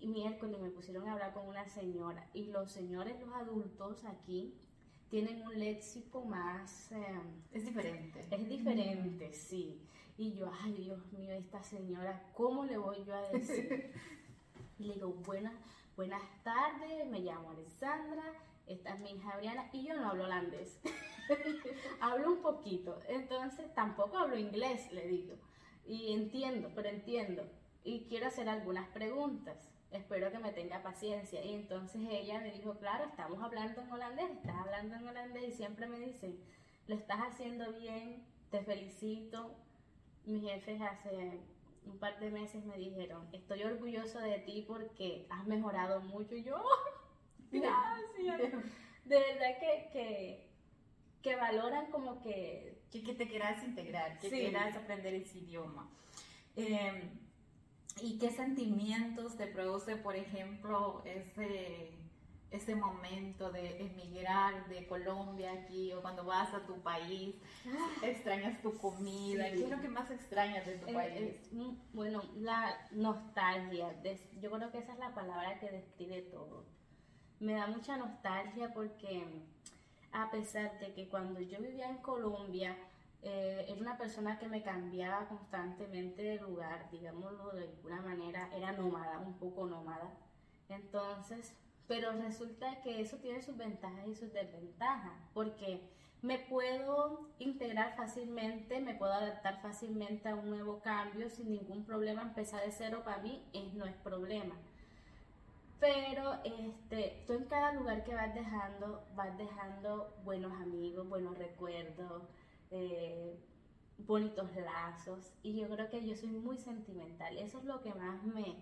y 0.00 0.06
miércoles 0.08 0.60
me 0.60 0.70
pusieron 0.70 1.08
a 1.08 1.12
hablar 1.12 1.32
con 1.32 1.48
una 1.48 1.66
señora 1.68 2.28
y 2.32 2.46
los 2.46 2.70
señores, 2.70 3.18
los 3.20 3.32
adultos 3.34 4.04
aquí 4.04 4.54
tienen 5.10 5.42
un 5.42 5.58
léxico 5.58 6.24
más... 6.24 6.92
Em, 6.92 7.42
es 7.52 7.64
diferente. 7.64 8.20
Es 8.30 8.48
diferente, 8.48 9.32
sí. 9.32 9.80
Y 10.16 10.32
yo, 10.32 10.50
ay 10.62 10.72
Dios 10.72 11.12
mío, 11.12 11.32
esta 11.32 11.62
señora, 11.62 12.30
¿cómo 12.34 12.64
le 12.64 12.76
voy 12.76 13.04
yo 13.04 13.14
a 13.14 13.22
decir? 13.30 13.92
y 14.78 14.84
le 14.84 14.94
digo, 14.94 15.08
buenas 15.24 15.54
buenas 15.98 16.22
tardes, 16.44 17.08
me 17.08 17.18
llamo 17.18 17.50
Alexandra, 17.50 18.22
esta 18.68 18.94
es 18.94 19.00
mi 19.00 19.10
hija 19.10 19.32
Adriana 19.32 19.68
y 19.72 19.84
yo 19.84 19.94
no 19.94 20.08
hablo 20.08 20.26
holandés. 20.26 20.78
hablo 22.00 22.34
un 22.34 22.40
poquito, 22.40 23.00
entonces 23.08 23.74
tampoco 23.74 24.16
hablo 24.16 24.38
inglés, 24.38 24.92
le 24.92 25.08
digo. 25.08 25.34
Y 25.84 26.12
entiendo, 26.12 26.70
pero 26.72 26.88
entiendo. 26.88 27.42
Y 27.82 28.04
quiero 28.08 28.28
hacer 28.28 28.48
algunas 28.48 28.86
preguntas. 28.90 29.56
Espero 29.90 30.30
que 30.30 30.38
me 30.38 30.52
tenga 30.52 30.82
paciencia. 30.82 31.42
Y 31.44 31.54
entonces 31.54 32.02
ella 32.10 32.40
me 32.40 32.52
dijo, 32.52 32.74
claro, 32.78 33.04
estamos 33.04 33.42
hablando 33.42 33.80
en 33.80 33.92
holandés, 33.92 34.30
estás 34.30 34.56
hablando 34.56 34.96
en 34.96 35.08
holandés 35.08 35.48
y 35.48 35.52
siempre 35.52 35.86
me 35.86 35.98
dicen, 35.98 36.38
lo 36.86 36.94
estás 36.94 37.18
haciendo 37.20 37.72
bien, 37.72 38.22
te 38.50 38.62
felicito. 38.62 39.54
Mis 40.26 40.42
jefes 40.42 40.80
hace 40.82 41.40
un 41.86 41.98
par 41.98 42.18
de 42.20 42.30
meses 42.30 42.64
me 42.64 42.76
dijeron, 42.76 43.26
estoy 43.32 43.62
orgulloso 43.62 44.18
de 44.18 44.38
ti 44.40 44.64
porque 44.66 45.26
has 45.30 45.46
mejorado 45.46 46.00
mucho. 46.02 46.34
Y 46.34 46.44
yo, 46.44 46.62
gracias. 47.50 48.52
De 49.08 49.18
verdad 49.18 49.58
que, 49.58 50.46
que, 51.22 51.36
valoran 51.36 51.90
como 51.90 52.20
que... 52.20 52.82
que... 52.90 53.14
te 53.14 53.26
quieras 53.26 53.64
integrar, 53.64 54.18
que 54.18 54.28
quieras 54.28 54.76
aprender 54.76 55.14
ese 55.14 55.38
idioma. 55.38 55.90
Em, 56.56 57.08
¿Y 58.02 58.18
qué 58.18 58.30
sentimientos 58.30 59.36
te 59.36 59.46
produce, 59.46 59.96
por 59.96 60.16
ejemplo, 60.16 61.02
ese 61.04 61.98
ese 62.50 62.74
momento 62.74 63.52
de 63.52 63.78
emigrar 63.78 64.68
de 64.68 64.86
Colombia 64.86 65.52
aquí 65.52 65.92
o 65.92 66.00
cuando 66.00 66.24
vas 66.24 66.52
a 66.54 66.64
tu 66.64 66.80
país, 66.80 67.34
ah. 67.66 68.06
extrañas 68.06 68.60
tu 68.62 68.76
comida, 68.78 69.50
¿qué 69.50 69.64
es 69.64 69.70
lo 69.70 69.80
que 69.80 69.88
más 69.88 70.10
extrañas 70.10 70.64
de 70.64 70.78
tu 70.78 70.92
país? 70.92 71.36
bueno, 71.92 72.22
la 72.36 72.88
nostalgia, 72.92 73.94
yo 74.40 74.50
creo 74.50 74.70
que 74.70 74.78
esa 74.78 74.92
es 74.92 74.98
la 74.98 75.14
palabra 75.14 75.58
que 75.60 75.70
describe 75.70 76.22
todo. 76.22 76.64
Me 77.38 77.52
da 77.52 77.66
mucha 77.66 77.96
nostalgia 77.96 78.72
porque 78.72 79.24
a 80.12 80.30
pesar 80.30 80.78
de 80.80 80.94
que 80.94 81.08
cuando 81.08 81.40
yo 81.40 81.60
vivía 81.60 81.90
en 81.90 81.98
Colombia, 81.98 82.76
eh, 83.22 83.64
era 83.68 83.80
una 83.80 83.98
persona 83.98 84.38
que 84.38 84.48
me 84.48 84.62
cambiaba 84.62 85.26
constantemente 85.28 86.22
de 86.22 86.36
lugar, 86.36 86.88
digámoslo 86.90 87.50
de 87.52 87.64
alguna 87.64 88.00
manera, 88.00 88.48
era 88.54 88.72
nómada, 88.72 89.18
un 89.18 89.34
poco 89.38 89.66
nómada. 89.66 90.10
Entonces, 90.68 91.54
pero 91.86 92.12
resulta 92.12 92.80
que 92.82 93.00
eso 93.00 93.16
tiene 93.16 93.42
sus 93.42 93.56
ventajas 93.56 94.06
y 94.06 94.14
sus 94.14 94.32
desventajas, 94.32 95.18
porque 95.34 95.80
me 96.20 96.38
puedo 96.38 97.28
integrar 97.38 97.96
fácilmente, 97.96 98.80
me 98.80 98.94
puedo 98.94 99.12
adaptar 99.12 99.62
fácilmente 99.62 100.28
a 100.28 100.34
un 100.34 100.50
nuevo 100.50 100.80
cambio 100.80 101.30
sin 101.30 101.50
ningún 101.50 101.84
problema. 101.84 102.22
Empezar 102.22 102.62
de 102.64 102.72
cero 102.72 103.02
para 103.04 103.18
mí 103.18 103.42
no 103.74 103.84
es 103.86 103.94
problema. 103.96 104.56
Pero 105.80 106.34
este, 106.42 107.22
tú 107.26 107.34
en 107.34 107.44
cada 107.44 107.72
lugar 107.72 108.02
que 108.02 108.14
vas 108.14 108.34
dejando, 108.34 109.06
vas 109.14 109.38
dejando 109.38 110.12
buenos 110.24 110.52
amigos, 110.60 111.08
buenos 111.08 111.38
recuerdos, 111.38 112.24
eh, 112.70 113.38
bonitos 113.98 114.48
lazos. 114.56 115.32
Y 115.42 115.60
yo 115.60 115.68
creo 115.68 115.88
que 115.90 116.06
yo 116.06 116.14
soy 116.14 116.30
muy 116.30 116.58
sentimental. 116.58 117.36
Eso 117.38 117.58
es 117.58 117.64
lo 117.64 117.80
que 117.82 117.94
más 117.94 118.22
me, 118.22 118.56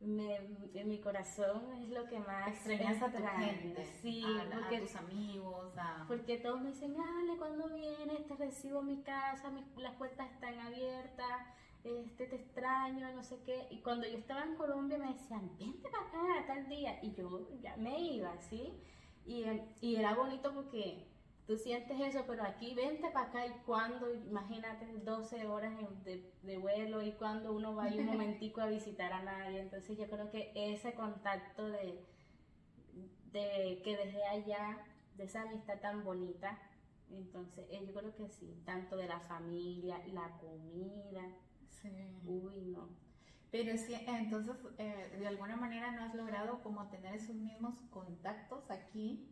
me, 0.00 0.36
en 0.74 0.88
mi 0.88 0.98
corazón 1.00 1.62
es 1.80 1.88
lo 1.88 2.08
que 2.08 2.18
más 2.18 2.48
extrañas 2.48 3.02
a 3.02 3.10
tu 3.10 3.18
gente, 3.18 3.84
sí, 4.00 4.24
a, 4.24 4.50
porque, 4.50 4.80
tus 4.80 4.96
amigos, 4.96 5.72
porque 6.08 6.38
todos 6.38 6.60
me 6.60 6.70
dicen, 6.70 6.96
Ale, 7.00 7.36
cuando 7.38 7.68
vienes 7.68 8.26
te 8.26 8.34
recibo 8.36 8.80
en 8.80 8.86
mi 8.86 9.02
casa, 9.02 9.52
las 9.76 9.94
puertas 9.94 10.30
están 10.32 10.58
abiertas, 10.58 11.46
este, 11.84 12.26
te 12.26 12.36
extraño, 12.36 13.12
no 13.12 13.22
sé 13.22 13.42
qué. 13.44 13.66
Y 13.70 13.80
cuando 13.80 14.06
yo 14.06 14.18
estaba 14.18 14.44
en 14.44 14.56
Colombia 14.56 14.98
me 14.98 15.12
decían, 15.12 15.50
vente 15.58 15.88
para 15.88 16.06
acá 16.06 16.46
tal 16.46 16.68
día, 16.68 16.98
y 17.02 17.12
yo 17.14 17.48
ya 17.60 17.76
me 17.76 18.00
iba, 18.00 18.36
¿sí? 18.40 18.72
Y, 19.24 19.44
y 19.80 19.96
era 19.96 20.14
bonito 20.14 20.52
porque 20.52 21.11
tú 21.52 21.58
sientes 21.58 22.00
eso, 22.00 22.24
pero 22.26 22.44
aquí 22.44 22.74
vente 22.74 23.10
para 23.10 23.26
acá 23.26 23.46
y 23.46 23.50
cuando, 23.66 24.14
imagínate 24.14 24.86
12 25.04 25.46
horas 25.46 25.74
de, 26.02 26.32
de, 26.42 26.56
vuelo 26.56 27.02
y 27.02 27.12
cuando 27.12 27.52
uno 27.52 27.74
va 27.74 27.88
un 27.88 28.06
momentico 28.06 28.62
a 28.62 28.66
visitar 28.66 29.12
a 29.12 29.22
nadie. 29.22 29.60
Entonces 29.60 29.98
yo 29.98 30.08
creo 30.08 30.30
que 30.30 30.50
ese 30.54 30.94
contacto 30.94 31.66
de, 31.66 32.06
de 33.32 33.82
que 33.84 33.96
dejé 33.98 34.24
allá, 34.24 34.78
de 35.16 35.24
esa 35.24 35.42
amistad 35.42 35.78
tan 35.80 36.04
bonita, 36.04 36.58
entonces 37.10 37.66
eh, 37.68 37.84
yo 37.86 37.92
creo 37.92 38.14
que 38.14 38.30
sí, 38.30 38.62
tanto 38.64 38.96
de 38.96 39.08
la 39.08 39.20
familia, 39.20 40.00
la 40.06 40.38
comida. 40.38 41.36
Sí. 41.68 41.90
Uy, 42.24 42.62
no. 42.62 42.88
Pero 43.50 43.76
sí, 43.76 43.94
entonces, 44.06 44.56
eh, 44.78 45.16
de 45.18 45.26
alguna 45.26 45.56
manera 45.56 45.90
no 45.90 46.04
has 46.04 46.14
logrado 46.14 46.62
como 46.62 46.88
tener 46.88 47.14
esos 47.14 47.36
mismos 47.36 47.74
contactos 47.90 48.70
aquí 48.70 49.28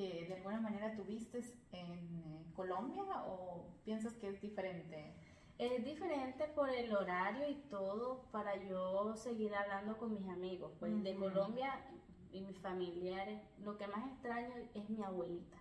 que 0.00 0.24
de 0.26 0.34
alguna 0.34 0.60
manera 0.60 0.96
tuviste 0.96 1.40
en 1.72 1.92
eh, 1.92 2.46
Colombia 2.56 3.02
o 3.26 3.66
piensas 3.84 4.14
que 4.14 4.28
es 4.28 4.40
diferente? 4.40 5.12
Es 5.58 5.84
diferente 5.84 6.44
por 6.54 6.70
el 6.70 6.94
horario 6.96 7.50
y 7.50 7.56
todo 7.68 8.24
para 8.32 8.56
yo 8.56 9.14
seguir 9.14 9.54
hablando 9.54 9.98
con 9.98 10.14
mis 10.14 10.26
amigos. 10.26 10.72
Pues 10.80 11.02
de 11.04 11.14
Colombia 11.16 11.84
y 12.32 12.40
mis 12.40 12.58
familiares, 12.60 13.42
lo 13.62 13.76
que 13.76 13.86
más 13.88 14.10
extraño 14.10 14.54
es 14.74 14.88
mi 14.88 15.02
abuelita. 15.02 15.58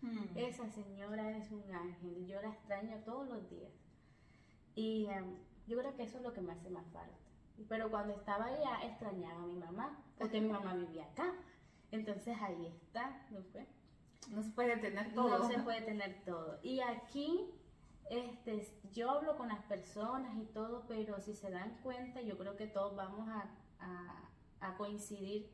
Mm. 0.00 0.38
Esa 0.38 0.70
señora 0.70 1.36
es 1.36 1.50
un 1.50 1.70
ángel, 1.70 2.26
yo 2.26 2.40
la 2.40 2.48
extraño 2.48 2.96
todos 3.04 3.28
los 3.28 3.50
días. 3.50 3.72
Y 4.74 5.04
em, 5.10 5.36
yo 5.66 5.78
creo 5.78 5.94
que 5.96 6.04
eso 6.04 6.16
es 6.16 6.24
lo 6.24 6.32
que 6.32 6.40
me 6.40 6.52
hace 6.52 6.70
más 6.70 6.86
falta. 6.92 7.18
Pero 7.68 7.90
cuando 7.90 8.14
estaba 8.14 8.46
allá 8.46 8.84
extrañaba 8.84 9.42
a 9.42 9.46
mi 9.46 9.58
mamá, 9.58 10.02
porque 10.16 10.40
mi 10.40 10.48
mamá 10.48 10.72
vivía 10.72 11.04
acá. 11.04 11.34
Entonces 11.90 12.34
ahí 12.40 12.66
está, 12.66 13.26
¿no 13.30 13.42
fue? 13.52 13.66
No 14.30 14.42
se 14.42 14.50
puede 14.50 14.76
tener 14.76 15.14
todo. 15.14 15.38
No 15.38 15.48
se 15.48 15.58
puede 15.58 15.82
tener 15.82 16.24
todo. 16.24 16.58
Y 16.62 16.80
aquí, 16.80 17.50
este, 18.10 18.66
yo 18.92 19.10
hablo 19.10 19.36
con 19.36 19.48
las 19.48 19.62
personas 19.64 20.36
y 20.36 20.44
todo, 20.46 20.84
pero 20.88 21.20
si 21.20 21.34
se 21.34 21.50
dan 21.50 21.78
cuenta, 21.82 22.20
yo 22.20 22.38
creo 22.38 22.56
que 22.56 22.66
todos 22.66 22.94
vamos 22.96 23.28
a, 23.28 23.48
a, 24.60 24.76
coincidir. 24.76 25.50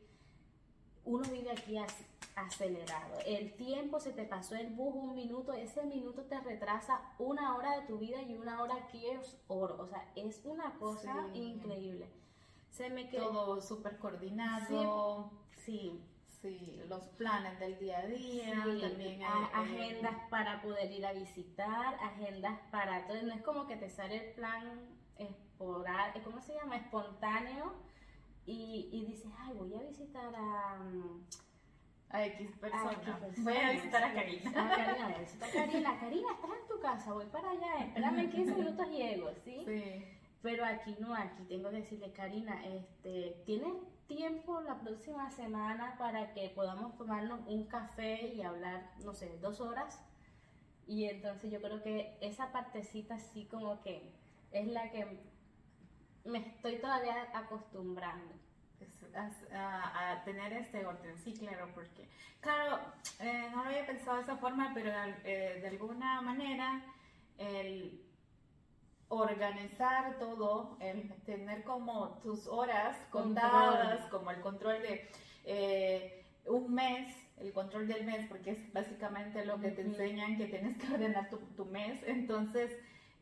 Uno 1.03 1.27
vive 1.29 1.51
aquí 1.51 1.77
acelerado. 2.35 3.19
El 3.25 3.55
tiempo 3.55 3.99
se 3.99 4.11
te 4.11 4.25
pasó 4.25 4.55
el 4.55 4.67
bus 4.67 4.95
un 4.95 5.15
minuto, 5.15 5.53
ese 5.53 5.83
minuto 5.85 6.23
te 6.23 6.39
retrasa 6.39 7.01
una 7.17 7.55
hora 7.55 7.79
de 7.79 7.87
tu 7.87 7.97
vida 7.97 8.21
y 8.21 8.35
una 8.35 8.61
hora 8.61 8.75
aquí 8.75 9.07
es 9.07 9.37
oro. 9.47 9.77
O 9.79 9.87
sea, 9.87 10.11
es 10.15 10.41
una 10.45 10.75
cosa 10.77 11.27
increíble. 11.33 12.07
Se 12.69 12.89
me 12.89 13.09
quedó 13.09 13.29
todo 13.29 13.61
súper 13.61 13.97
coordinado. 13.97 15.31
sí. 15.65 15.65
Sí, 15.65 16.01
los 16.87 17.07
planes 17.17 17.59
del 17.59 17.77
día 17.79 17.99
a 17.99 18.07
día, 18.07 18.63
también 18.79 19.23
agendas 19.23 20.15
para 20.29 20.61
poder 20.61 20.91
ir 20.91 21.05
a 21.05 21.13
visitar, 21.13 21.95
agendas 21.95 22.57
para 22.71 23.07
todo. 23.07 23.21
No 23.23 23.33
es 23.33 23.41
como 23.41 23.67
que 23.67 23.75
te 23.75 23.89
sale 23.89 24.27
el 24.27 24.33
plan 24.35 24.97
esporar, 25.17 26.13
¿cómo 26.23 26.39
se 26.41 26.53
llama? 26.53 26.77
Espontáneo 26.77 27.73
y, 28.45 28.89
y 28.91 29.05
dices, 29.05 29.31
ay, 29.39 29.53
voy 29.57 29.73
a 29.75 29.81
visitar 29.81 30.33
a. 30.35 30.79
A 32.11 32.25
X 32.25 32.57
persona. 32.59 33.19
Voy 33.37 33.55
a 33.55 33.71
visitar 33.71 34.03
a 34.03 34.13
Karina. 34.13 34.49
A 34.49 34.69
Karina, 34.75 35.05
voy 35.05 35.13
a 35.13 35.19
visitar 35.19 35.49
a 35.49 35.51
Karina. 35.51 35.99
Karina, 35.99 36.31
estás 36.33 36.49
en 36.59 36.67
tu 36.67 36.79
casa, 36.81 37.13
voy 37.13 37.25
para 37.27 37.51
allá, 37.51 37.85
espérame 37.85 38.31
15 38.31 38.55
minutos 38.55 38.87
y 38.89 38.97
llego, 38.97 39.29
¿sí? 39.43 39.63
Sí. 39.63 40.05
Pero 40.41 40.65
aquí 40.65 40.95
no, 40.99 41.13
aquí 41.13 41.43
tengo 41.47 41.69
que 41.69 41.75
decirle, 41.75 42.11
Karina, 42.13 42.65
este, 42.65 43.43
¿tienes 43.45 43.73
tiempo 44.09 44.59
la 44.61 44.79
próxima 44.79 45.29
semana 45.29 45.95
para 45.97 46.33
que 46.33 46.49
podamos 46.49 46.97
tomarnos 46.97 47.41
un 47.45 47.65
café 47.67 48.33
y 48.33 48.41
hablar, 48.41 48.91
no 49.05 49.13
sé, 49.13 49.37
dos 49.37 49.61
horas. 49.61 50.03
Y 50.87 51.05
entonces 51.05 51.51
yo 51.51 51.61
creo 51.61 51.81
que 51.83 52.17
esa 52.19 52.51
partecita 52.51 53.19
sí 53.19 53.45
como 53.45 53.79
que 53.81 54.11
es 54.51 54.67
la 54.67 54.91
que 54.91 55.21
me 56.25 56.39
estoy 56.39 56.79
todavía 56.79 57.29
acostumbrando. 57.33 58.33
A, 59.15 60.21
tener 60.23 60.53
este 60.53 60.85
orden, 60.85 61.17
sí, 61.17 61.33
claro, 61.33 61.69
porque, 61.73 62.07
claro, 62.39 62.79
eh, 63.19 63.49
no 63.51 63.63
lo 63.63 63.69
había 63.69 63.85
pensado 63.85 64.17
de 64.17 64.23
esa 64.23 64.37
forma, 64.37 64.71
pero 64.73 64.91
eh, 65.23 65.57
de 65.61 65.67
alguna 65.67 66.21
manera 66.21 66.81
organizar 69.09 70.17
todo, 70.19 70.77
el 70.79 71.09
tener 71.25 71.63
como 71.63 72.19
tus 72.21 72.47
horas 72.47 72.95
contadas, 73.09 74.05
como 74.05 74.29
el 74.31 74.39
control 74.41 74.81
de 74.83 75.09
eh, 75.45 76.25
un 76.45 76.73
mes, 76.73 77.15
el 77.37 77.51
control 77.51 77.87
del 77.87 78.05
mes, 78.05 78.27
porque 78.29 78.51
es 78.51 78.73
básicamente 78.73 79.45
lo 79.45 79.59
que 79.59 79.71
te 79.71 79.81
enseñan 79.81 80.37
que 80.37 80.45
tienes 80.45 80.77
que 80.77 80.93
ordenar 80.93 81.29
tu, 81.55 81.65
mes, 81.65 81.99
entonces 82.05 82.71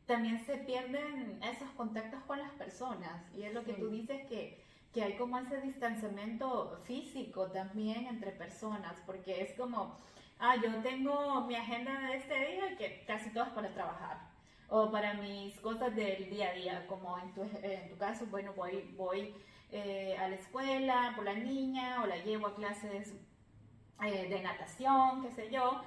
también 0.06 0.45
se 0.45 0.58
pierden 0.58 1.39
esos 1.41 1.69
contactos 1.71 2.21
con 2.23 2.39
las 2.39 2.52
personas. 2.52 3.23
Y 3.34 3.43
es 3.43 3.54
lo 3.54 3.63
que 3.63 3.73
tú 3.73 3.89
dices 3.89 4.26
que, 4.28 4.62
que 4.93 5.04
hay 5.04 5.13
como 5.15 5.38
ese 5.38 5.62
distanciamiento 5.62 6.82
físico 6.84 7.47
también 7.47 8.08
entre 8.08 8.32
personas, 8.32 9.02
porque 9.06 9.41
es 9.41 9.54
como, 9.54 9.97
ah, 10.39 10.56
yo 10.58 10.69
tengo 10.82 11.41
mi 11.41 11.56
agenda 11.56 12.08
de 12.08 12.17
este 12.17 12.34
día 12.34 12.78
que 12.78 13.06
casi 13.06 13.30
todas 13.30 13.50
para 13.50 13.73
trabajar 13.73 14.37
o 14.69 14.91
para 14.91 15.13
mis 15.15 15.60
cosas 15.60 15.95
del 15.95 16.30
día 16.30 16.49
a 16.49 16.53
día, 16.53 16.88
como 16.88 17.17
en 17.17 17.34
tu, 17.34 17.43
en 17.63 17.89
tu 17.89 17.97
caso, 17.97 18.25
bueno, 18.27 18.53
voy, 18.53 18.93
voy 18.97 19.34
eh, 19.71 20.15
a 20.19 20.27
la 20.27 20.36
escuela 20.36 21.13
por 21.15 21.25
la 21.25 21.34
niña 21.34 22.01
o 22.01 22.08
la 22.08 22.17
llevo 22.17 22.47
a 22.47 22.56
clases 22.56 23.13
eh, 24.03 24.27
de 24.30 24.41
natación, 24.41 25.23
qué 25.23 25.32
sé 25.32 25.49
yo, 25.51 25.82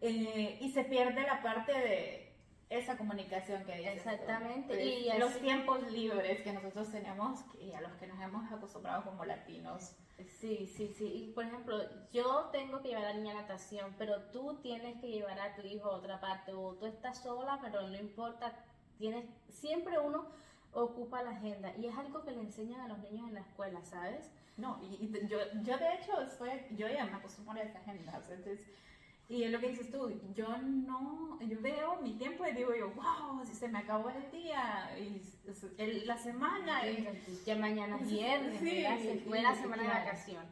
eh, 0.00 0.58
y 0.60 0.70
se 0.70 0.84
pierde 0.84 1.22
la 1.22 1.42
parte 1.42 1.72
de 1.72 2.31
esa 2.78 2.96
comunicación 2.96 3.64
que 3.64 3.76
dices 3.76 3.96
Exactamente. 3.96 4.74
Pues, 4.74 4.80
y 4.80 5.18
los 5.18 5.38
tiempos 5.38 5.90
libres 5.90 6.40
que 6.42 6.52
nosotros 6.52 6.90
tenemos 6.90 7.40
y 7.60 7.72
a 7.72 7.80
los 7.80 7.92
que 7.92 8.06
nos 8.06 8.20
hemos 8.20 8.50
acostumbrado 8.50 9.04
como 9.04 9.24
latinos. 9.24 9.94
Sí, 10.40 10.66
sí, 10.66 10.92
sí. 10.96 11.04
Y 11.04 11.32
por 11.32 11.44
ejemplo, 11.44 11.78
yo 12.12 12.48
tengo 12.52 12.80
que 12.80 12.88
llevar 12.88 13.04
a 13.04 13.12
la 13.12 13.18
niña 13.18 13.32
a 13.32 13.42
natación, 13.42 13.94
pero 13.98 14.22
tú 14.30 14.58
tienes 14.62 15.00
que 15.00 15.08
llevar 15.08 15.40
a 15.40 15.54
tu 15.54 15.62
hijo 15.62 15.90
a 15.90 15.96
otra 15.96 16.20
parte, 16.20 16.52
o 16.52 16.74
tú 16.74 16.86
estás 16.86 17.22
sola, 17.22 17.58
pero 17.62 17.88
no 17.88 17.96
importa, 17.96 18.52
tienes, 18.98 19.24
siempre 19.48 19.98
uno 19.98 20.26
ocupa 20.72 21.22
la 21.22 21.30
agenda, 21.30 21.72
y 21.76 21.86
es 21.86 21.96
algo 21.96 22.22
que 22.22 22.30
le 22.30 22.40
enseñan 22.40 22.80
a 22.80 22.88
los 22.88 22.98
niños 22.98 23.28
en 23.28 23.34
la 23.34 23.40
escuela, 23.40 23.84
¿sabes? 23.84 24.30
No, 24.56 24.80
y, 24.82 25.10
yo, 25.28 25.38
yo 25.62 25.78
de 25.78 25.94
hecho, 25.94 26.20
estoy, 26.20 26.50
yo 26.76 26.88
ya 26.88 27.04
me 27.06 27.16
acostumbro 27.16 27.58
a 27.58 27.62
esa 27.62 27.78
agenda, 27.78 28.16
entonces 28.16 28.66
y 29.28 29.44
es 29.44 29.50
lo 29.50 29.60
que 29.60 29.68
dices 29.68 29.90
tú, 29.90 30.10
yo 30.34 30.58
no, 30.58 31.38
yo 31.40 31.60
veo 31.60 31.96
mi 32.02 32.14
tiempo 32.14 32.46
y 32.46 32.52
digo 32.52 32.74
yo, 32.74 32.90
wow, 32.90 33.44
si 33.44 33.54
se 33.54 33.68
me 33.68 33.78
acabó 33.78 34.10
el 34.10 34.30
día, 34.30 34.90
y 34.98 36.04
la 36.04 36.16
semana. 36.18 36.86
Y, 36.86 37.08
ya 37.44 37.56
mañana 37.56 37.96
es 38.00 38.10
viernes, 38.10 38.60
sí, 38.60 38.82
se 39.02 39.22
fue 39.26 39.42
la 39.42 39.54
semana 39.54 39.82
de 39.82 39.88
vacación. 39.88 40.44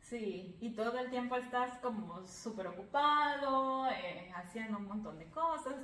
Sí, 0.00 0.56
y 0.60 0.70
todo 0.70 0.96
el 0.98 1.10
tiempo 1.10 1.36
estás 1.36 1.78
como 1.78 2.26
súper 2.28 2.68
ocupado, 2.68 3.88
eh, 3.90 4.30
haciendo 4.36 4.78
un 4.78 4.86
montón 4.86 5.18
de 5.18 5.28
cosas. 5.30 5.74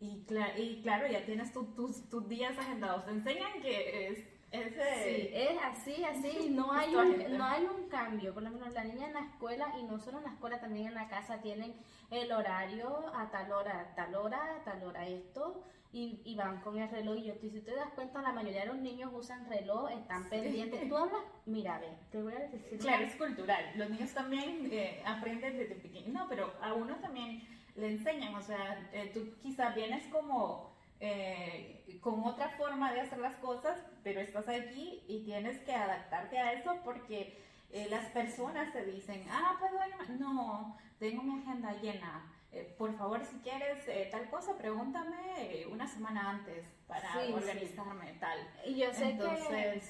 Y, 0.00 0.26
y 0.56 0.80
claro, 0.82 1.06
ya 1.06 1.24
tienes 1.24 1.52
tus, 1.52 2.08
tus 2.08 2.28
días 2.28 2.58
agendados. 2.58 3.04
Te 3.04 3.12
enseñan 3.12 3.60
que 3.62 4.08
es 4.08 4.33
Sí, 4.54 5.30
es 5.32 5.58
así, 5.62 6.04
así, 6.04 6.50
no 6.50 6.72
hay, 6.72 6.94
un, 6.94 7.36
no 7.36 7.44
hay 7.44 7.64
un 7.64 7.88
cambio. 7.88 8.32
Por 8.32 8.42
lo 8.42 8.50
menos 8.50 8.72
la 8.72 8.84
niña 8.84 9.08
en 9.08 9.14
la 9.14 9.20
escuela, 9.20 9.74
y 9.78 9.82
no 9.84 9.98
solo 9.98 10.18
en 10.18 10.24
la 10.24 10.30
escuela, 10.30 10.60
también 10.60 10.86
en 10.88 10.94
la 10.94 11.08
casa 11.08 11.40
tienen 11.40 11.74
el 12.10 12.30
horario 12.30 13.12
a 13.14 13.30
tal 13.30 13.50
hora, 13.52 13.92
tal 13.96 14.14
hora, 14.14 14.62
tal 14.64 14.82
hora 14.84 15.06
esto, 15.06 15.62
y, 15.92 16.20
y 16.24 16.34
van 16.34 16.60
con 16.60 16.78
el 16.78 16.88
reloj. 16.88 17.16
Y 17.18 17.24
yo, 17.24 17.34
si 17.40 17.50
te 17.60 17.74
das 17.74 17.90
cuenta, 17.94 18.22
la 18.22 18.32
mayoría 18.32 18.60
de 18.60 18.66
los 18.66 18.78
niños 18.78 19.10
usan 19.12 19.48
reloj, 19.48 19.90
están 19.90 20.28
pendientes. 20.28 20.88
Tú 20.88 20.96
hablas, 20.96 21.22
mira, 21.46 21.78
ve, 21.78 21.88
te 22.10 22.22
voy 22.22 22.34
a 22.34 22.38
decir. 22.40 22.78
Claro, 22.78 23.04
es 23.04 23.16
cultural. 23.16 23.72
Los 23.76 23.90
niños 23.90 24.12
también 24.12 24.68
eh, 24.72 25.02
aprenden 25.04 25.56
desde 25.58 25.74
pequeño. 25.76 26.12
No, 26.12 26.28
pero 26.28 26.52
a 26.60 26.74
uno 26.74 26.96
también 26.96 27.42
le 27.76 27.88
enseñan, 27.88 28.34
o 28.34 28.42
sea, 28.42 28.88
eh, 28.92 29.10
tú 29.12 29.34
quizás 29.42 29.74
vienes 29.74 30.06
como 30.08 30.73
eh, 31.06 31.98
con 32.00 32.24
otra 32.24 32.48
forma 32.50 32.92
de 32.92 33.02
hacer 33.02 33.18
las 33.18 33.36
cosas, 33.36 33.78
pero 34.02 34.20
estás 34.20 34.48
aquí 34.48 35.04
y 35.06 35.22
tienes 35.24 35.58
que 35.60 35.74
adaptarte 35.74 36.38
a 36.38 36.54
eso 36.54 36.80
porque 36.82 37.42
eh, 37.70 37.88
las 37.90 38.06
personas 38.06 38.72
te 38.72 38.86
dicen, 38.86 39.26
ah, 39.30 39.56
puedo 39.58 39.74
ir, 39.86 40.18
no, 40.18 40.78
tengo 40.98 41.22
mi 41.22 41.42
agenda 41.42 41.72
llena. 41.82 42.30
por 42.78 42.96
favor, 42.96 43.22
si 43.24 43.36
quieres 43.38 43.84
tal 44.10 44.30
cosa, 44.30 44.56
pregúntame 44.56 45.66
una 45.70 45.86
semana 45.86 46.30
antes 46.30 46.64
para 46.86 47.18
organizarme 47.34 48.14
tal. 48.20 48.38
Y 48.64 48.76
yo 48.76 48.92
sé 48.92 49.18
que, 49.18 49.82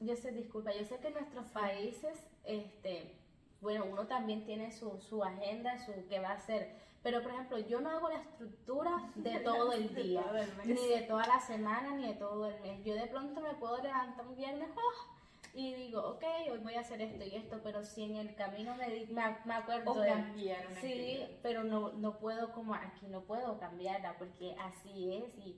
yo 0.00 0.16
sé, 0.16 0.32
disculpa, 0.32 0.72
yo 0.72 0.84
sé 0.84 0.98
que 1.00 1.08
en 1.08 1.14
nuestros 1.14 1.50
países, 1.50 2.24
este, 2.44 3.18
bueno, 3.60 3.84
uno 3.84 4.06
también 4.06 4.44
tiene 4.44 4.72
su, 4.72 5.00
su 5.00 5.22
agenda, 5.22 5.78
su 5.78 5.92
qué 6.08 6.18
va 6.18 6.30
a 6.30 6.34
hacer 6.34 6.80
pero, 7.02 7.20
por 7.20 7.32
ejemplo, 7.32 7.58
yo 7.58 7.80
no 7.80 7.90
hago 7.90 8.08
la 8.08 8.20
estructura 8.20 9.10
de 9.16 9.38
todo 9.44 9.72
el 9.72 9.94
día, 9.94 10.24
ni 10.64 10.86
de 10.86 11.02
toda 11.02 11.26
la 11.26 11.40
semana, 11.40 11.90
ni 11.96 12.06
de 12.06 12.14
todo 12.14 12.46
el 12.46 12.60
mes. 12.60 12.84
Yo 12.84 12.94
de 12.94 13.06
pronto 13.06 13.40
me 13.40 13.54
puedo 13.54 13.82
levantar 13.82 14.26
un 14.26 14.36
viernes 14.36 14.68
¡ah! 14.76 15.12
y 15.54 15.74
digo, 15.74 16.00
ok, 16.00 16.24
hoy 16.50 16.58
voy 16.58 16.74
a 16.74 16.80
hacer 16.80 17.02
esto 17.02 17.24
y 17.24 17.34
esto, 17.36 17.60
pero 17.62 17.84
si 17.84 18.04
en 18.04 18.16
el 18.16 18.34
camino 18.34 18.74
me, 18.76 19.06
me, 19.44 19.54
acuerdo 19.54 19.90
o 19.90 19.94
cambiar 19.94 20.64
Sí, 20.80 21.26
pero 21.42 21.62
no, 21.64 21.92
no 21.92 22.18
puedo 22.18 22.52
como 22.52 22.74
aquí, 22.74 23.06
no 23.08 23.20
puedo 23.22 23.58
cambiarla 23.58 24.16
porque 24.16 24.56
así 24.60 25.12
es 25.12 25.44
y, 25.44 25.56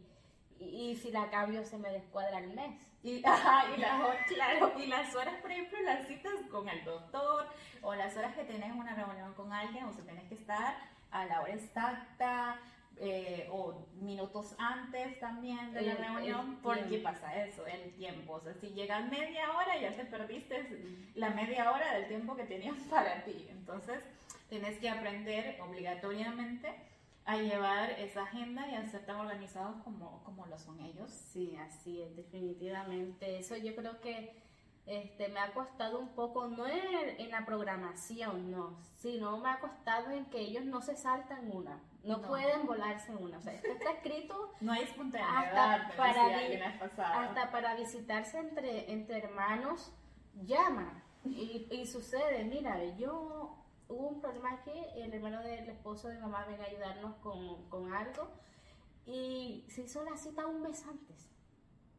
y, 0.58 0.96
si 0.96 1.12
la 1.12 1.30
cambio 1.30 1.64
se 1.64 1.78
me 1.78 1.90
descuadra 1.90 2.38
el 2.38 2.54
mes. 2.54 2.74
Y, 3.04 3.10
y, 3.18 3.20
las 3.20 3.40
claro, 4.26 4.72
y 4.78 4.86
las 4.86 5.14
horas, 5.14 5.40
por 5.42 5.52
ejemplo, 5.52 5.78
las 5.82 6.08
citas 6.08 6.32
con 6.50 6.68
el 6.68 6.82
doctor 6.84 7.46
o 7.82 7.94
las 7.94 8.16
horas 8.16 8.34
que 8.34 8.44
tenés 8.44 8.74
una 8.74 8.94
reunión 8.94 9.32
con 9.34 9.52
alguien 9.52 9.84
o 9.84 9.92
si 9.92 10.02
tenés 10.02 10.24
que 10.24 10.34
estar 10.34 10.93
a 11.14 11.24
la 11.26 11.40
hora 11.40 11.54
exacta 11.54 12.58
eh, 12.96 13.48
o 13.50 13.86
minutos 14.00 14.54
antes 14.58 15.18
también 15.20 15.72
de 15.72 15.82
la 15.82 15.94
reunión, 15.94 16.58
porque 16.62 16.98
pasa 16.98 17.44
eso, 17.44 17.64
el 17.66 17.92
tiempo. 17.94 18.34
O 18.34 18.40
sea, 18.40 18.54
si 18.54 18.68
llegas 18.68 19.08
media 19.10 19.50
hora 19.52 19.80
ya 19.80 19.96
te 19.96 20.04
perdiste 20.04 21.08
la 21.14 21.30
media 21.30 21.70
hora 21.70 21.94
del 21.94 22.08
tiempo 22.08 22.36
que 22.36 22.44
tenías 22.44 22.76
para 22.90 23.24
ti. 23.24 23.46
Entonces, 23.50 24.00
tienes 24.48 24.78
que 24.78 24.90
aprender 24.90 25.60
obligatoriamente 25.60 26.74
a 27.24 27.36
llevar 27.36 27.90
esa 27.92 28.24
agenda 28.24 28.68
y 28.68 28.74
a 28.74 28.84
ser 28.86 29.06
tan 29.06 29.16
organizados 29.16 29.76
como, 29.82 30.22
como 30.24 30.46
lo 30.46 30.58
son 30.58 30.80
ellos. 30.80 31.10
Sí, 31.10 31.56
así 31.56 32.02
es, 32.02 32.14
definitivamente. 32.16 33.38
Eso 33.38 33.56
yo 33.56 33.74
creo 33.74 34.00
que 34.00 34.34
este, 34.86 35.28
me 35.28 35.40
ha 35.40 35.52
costado 35.52 35.98
un 35.98 36.08
poco, 36.10 36.46
no 36.46 36.66
en, 36.66 37.30
la 37.30 37.46
programación, 37.46 38.50
no, 38.50 38.76
sino 38.96 39.38
me 39.38 39.48
ha 39.48 39.60
costado 39.60 40.10
en 40.10 40.26
que 40.26 40.40
ellos 40.40 40.64
no 40.64 40.82
se 40.82 40.94
saltan 40.94 41.50
una, 41.50 41.80
no, 42.02 42.20
pueden 42.22 42.66
volarse 42.66 43.14
una. 43.16 43.38
O 43.38 43.40
sea, 43.40 43.54
esto 43.54 43.68
está 43.68 43.92
escrito. 43.92 44.52
no 44.60 44.72
hay 44.72 44.82
espontaneidad, 44.82 45.74
hasta 45.74 45.96
para, 45.96 47.20
hasta 47.20 47.50
para 47.50 47.74
visitarse 47.76 48.38
entre, 48.38 48.92
entre 48.92 49.18
hermanos, 49.18 49.92
llama. 50.42 51.02
Y, 51.24 51.66
y 51.70 51.86
sucede, 51.86 52.44
mira, 52.44 52.84
yo 52.96 53.56
hubo 53.88 54.08
un 54.08 54.20
problema 54.20 54.62
que 54.62 54.72
el 54.96 55.14
hermano 55.14 55.42
del 55.42 55.68
esposo 55.68 56.08
de 56.08 56.18
mamá 56.18 56.44
venga 56.44 56.64
a 56.64 56.66
ayudarnos 56.66 57.14
con, 57.16 57.68
con 57.70 57.92
algo 57.92 58.28
y 59.06 59.64
se 59.68 59.82
hizo 59.82 60.04
la 60.04 60.16
cita 60.16 60.46
un 60.46 60.62
mes 60.62 60.84
antes. 60.86 61.30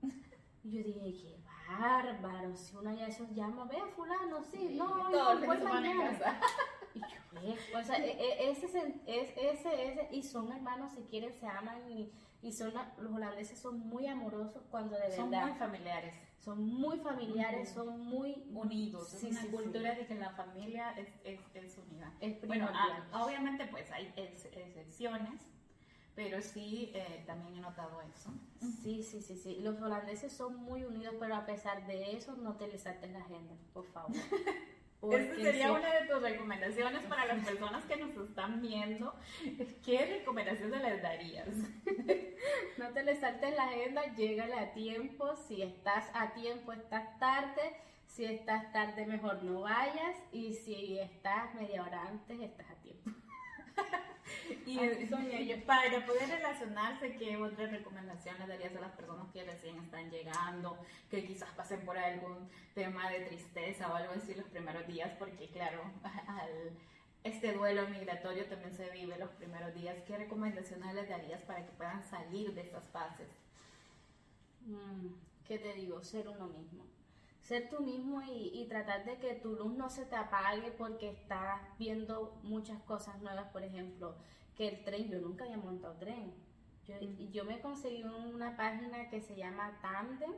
Y 0.64 0.72
yo 0.72 0.84
dije, 0.84 1.12
¿qué 1.22 1.38
bárbaro, 1.68 2.56
si 2.56 2.76
uno 2.76 2.94
ya 2.94 3.08
esos 3.08 3.30
llama, 3.32 3.66
ve 3.66 3.78
a 3.78 3.88
fulano, 3.88 4.44
sí, 4.44 4.76
no, 4.78 5.10
todo 5.12 5.36
mañana. 5.64 6.40
Y 6.96 7.00
yo, 7.00 7.78
o 7.78 7.84
sea, 7.84 7.98
e, 7.98 8.12
e, 8.12 8.50
ese, 8.50 8.66
ese, 9.06 9.92
ese, 9.92 10.08
y 10.12 10.24
son 10.24 10.50
hermanos, 10.54 10.94
se 10.94 11.06
quieren, 11.08 11.34
se 11.34 11.46
aman, 11.46 11.92
y, 11.92 12.10
y 12.42 12.54
son, 12.54 12.74
los 12.98 13.12
holandeses 13.12 13.60
son 13.60 13.80
muy 13.80 14.08
amorosos 14.08 14.64
cuando 14.72 14.96
de 14.96 15.10
verdad. 15.10 15.18
Son 15.18 15.30
muy 15.30 15.54
familiares. 15.60 16.16
Son 16.40 16.64
muy 16.64 17.00
familiares, 17.00 17.70
son 17.70 18.00
muy 18.06 18.46
unidos. 18.54 19.14
es 19.14 19.24
una 19.24 19.46
cultura 19.48 19.96
de 19.96 20.06
que 20.06 20.16
la 20.16 20.30
familia 20.30 20.92
es, 20.92 21.10
es, 21.26 21.40
es 21.54 21.78
unida. 21.78 22.14
bueno, 22.46 22.70
ah, 22.72 23.26
obviamente 23.26 23.66
pues 23.66 23.92
hay 23.92 24.14
excepciones, 24.16 25.42
pero 26.16 26.42
sí, 26.42 26.92
eh, 26.94 27.24
también 27.28 27.56
he 27.56 27.62
notado 27.62 28.02
eso. 28.02 28.32
Sí, 28.82 29.04
sí, 29.04 29.22
sí, 29.22 29.36
sí. 29.36 29.60
Los 29.62 29.82
holandeses 29.82 30.32
son 30.32 30.56
muy 30.56 30.86
unidos, 30.86 31.16
pero 31.20 31.36
a 31.36 31.46
pesar 31.46 31.86
de 31.88 32.16
eso, 32.16 32.36
no 32.38 32.56
te 32.56 32.68
les 32.68 32.84
salten 32.84 33.14
la 33.14 33.20
agenda, 33.20 33.56
por 33.74 33.86
favor. 33.92 34.16
Esa 35.12 35.36
sería 35.36 35.72
una 35.72 35.94
de 35.94 36.08
tus 36.08 36.22
recomendaciones 36.22 37.04
para 37.04 37.26
las 37.26 37.46
personas 37.46 37.84
que 37.86 37.98
nos 37.98 38.16
están 38.18 38.62
viendo. 38.62 39.14
¿Qué 39.84 40.06
recomendaciones 40.20 40.82
les 40.82 41.02
darías? 41.02 41.48
no 42.78 42.90
te 42.90 43.04
les 43.04 43.20
saltes 43.20 43.56
la 43.56 43.66
agenda, 43.66 44.16
llégale 44.16 44.56
a 44.56 44.74
tiempo. 44.74 45.36
Si 45.36 45.62
estás 45.62 46.10
a 46.14 46.34
tiempo, 46.34 46.74
estás 46.74 47.20
tarde. 47.20 47.76
Si 48.08 48.26
estás 48.26 48.72
tarde, 48.72 49.06
mejor 49.06 49.44
no 49.44 49.62
vayas. 49.62 50.16
Y 50.32 50.54
si 50.54 50.98
estás 50.98 51.54
media 51.54 51.84
hora 51.84 52.08
antes, 52.08 52.40
estás 52.40 52.72
a 52.72 52.76
tiempo. 52.76 53.12
y. 54.66 55.54
Para 55.66 56.06
poder 56.06 56.30
relacionarse, 56.30 57.16
¿qué 57.16 57.38
otras 57.38 57.72
recomendaciones 57.72 58.48
darías 58.48 58.76
a 58.76 58.82
las 58.82 58.92
personas 58.92 59.32
que 59.32 59.44
recién 59.44 59.78
están 59.78 60.10
llegando, 60.12 60.78
que 61.10 61.26
quizás 61.26 61.50
pasen 61.56 61.82
por 61.86 61.98
algún 61.98 62.50
tema 62.74 63.10
de 63.10 63.22
tristeza 63.22 63.92
o 63.92 63.96
algo 63.96 64.14
así 64.14 64.34
los 64.36 64.48
primeros 64.48 64.86
días? 64.88 65.12
Porque 65.18 65.48
claro, 65.50 65.82
al, 66.28 66.72
este 67.24 67.54
duelo 67.54 67.88
migratorio 67.90 68.46
también 68.46 68.74
se 68.74 68.90
vive 68.92 69.18
los 69.18 69.30
primeros 69.32 69.74
días. 69.74 69.98
¿Qué 70.06 70.18
recomendaciones 70.18 70.94
les 70.94 71.10
darías 71.10 71.42
para 71.44 71.66
que 71.66 71.72
puedan 71.72 72.04
salir 72.04 72.54
de 72.54 72.62
estas 72.62 72.88
fases? 72.90 73.30
Mm, 74.62 75.08
¿Qué 75.48 75.58
te 75.60 75.74
digo? 75.74 76.04
Ser 76.04 76.28
uno 76.28 76.48
mismo 76.48 76.95
ser 77.46 77.70
tú 77.70 77.80
mismo 77.80 78.24
y, 78.24 78.66
tratar 78.68 79.06
de 79.06 79.18
que 79.20 79.36
tu 79.36 79.56
luz 79.56 79.74
no 79.76 79.88
se 79.88 80.04
te 80.06 80.16
apague 80.16 80.72
porque 80.72 81.12
estás 81.12 81.62
viendo 81.78 82.40
muchas 82.42 82.82
cosas 82.82 83.22
nuevas, 83.22 83.48
por 83.52 83.64
ejemplo, 83.64 84.16
que 84.56 84.68
el 84.68 84.84
tren, 84.84 85.10
yo 85.10 85.20
nunca 85.20 85.46
había 85.46 85.58
montado 85.58 85.94
tren. 85.98 86.34
Yo, 86.88 86.96
yo 87.32 87.46
me 87.46 87.62
conseguí 87.62 88.04
una 88.04 88.58
página 88.58 89.10
que 89.10 89.22
se 89.22 89.36
llama 89.36 89.78
Tandem, 89.82 90.34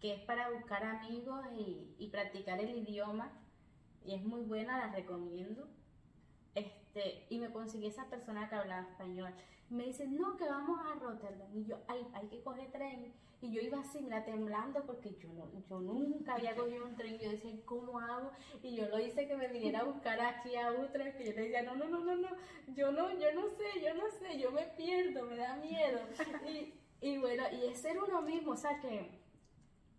que 0.00 0.14
es 0.14 0.20
para 0.22 0.50
buscar 0.50 0.82
amigos 0.82 1.44
y, 1.58 1.94
y 1.98 2.08
practicar 2.08 2.58
el 2.58 2.74
idioma, 2.74 3.30
y 4.02 4.14
es 4.14 4.24
muy 4.24 4.40
buena, 4.40 4.78
la 4.78 4.92
recomiendo. 4.92 5.68
Este, 6.92 7.24
y 7.30 7.38
me 7.38 7.50
conseguí 7.50 7.86
esa 7.86 8.06
persona 8.06 8.48
que 8.48 8.56
hablaba 8.56 8.82
español. 8.82 9.32
Me 9.68 9.84
dice, 9.84 10.08
no, 10.08 10.36
que 10.36 10.44
vamos 10.44 10.80
a 10.84 10.98
Rotterdam. 10.98 11.48
Y 11.54 11.64
yo, 11.64 11.76
ay, 11.86 12.04
hay 12.14 12.26
que 12.26 12.42
coger 12.42 12.70
tren 12.72 13.12
y 13.40 13.52
yo 13.52 13.62
iba 13.62 13.78
así, 13.78 14.00
mira, 14.02 14.24
temblando 14.24 14.84
porque 14.84 15.14
yo, 15.14 15.28
no, 15.32 15.48
yo 15.68 15.80
nunca 15.80 16.34
había 16.34 16.56
cogido 16.56 16.84
un 16.84 16.96
tren. 16.96 17.18
Yo 17.18 17.30
decía, 17.30 17.54
¿cómo 17.64 18.00
hago? 18.00 18.32
Y 18.62 18.74
yo 18.74 18.88
lo 18.88 18.98
hice 18.98 19.28
que 19.28 19.36
me 19.36 19.46
viniera 19.46 19.80
a 19.80 19.84
buscar 19.84 20.20
aquí 20.20 20.56
a 20.56 20.72
Utrecht. 20.72 21.20
Y 21.20 21.26
yo 21.26 21.32
le 21.32 21.42
decía, 21.42 21.62
no, 21.62 21.76
no, 21.76 21.88
no, 21.88 22.00
no, 22.00 22.16
no, 22.16 22.28
yo 22.74 22.90
no, 22.90 23.12
yo 23.12 23.32
no 23.34 23.48
sé, 23.50 23.80
yo 23.80 23.94
no 23.94 24.10
sé, 24.10 24.38
yo 24.38 24.50
me 24.50 24.64
pierdo, 24.76 25.26
me 25.26 25.36
da 25.36 25.56
miedo. 25.56 26.00
Y, 26.44 26.74
y 27.00 27.18
bueno, 27.18 27.44
y 27.52 27.66
es 27.66 27.78
ser 27.78 28.02
uno 28.02 28.20
mismo, 28.22 28.52
o 28.52 28.56
sea 28.56 28.80
que 28.80 29.20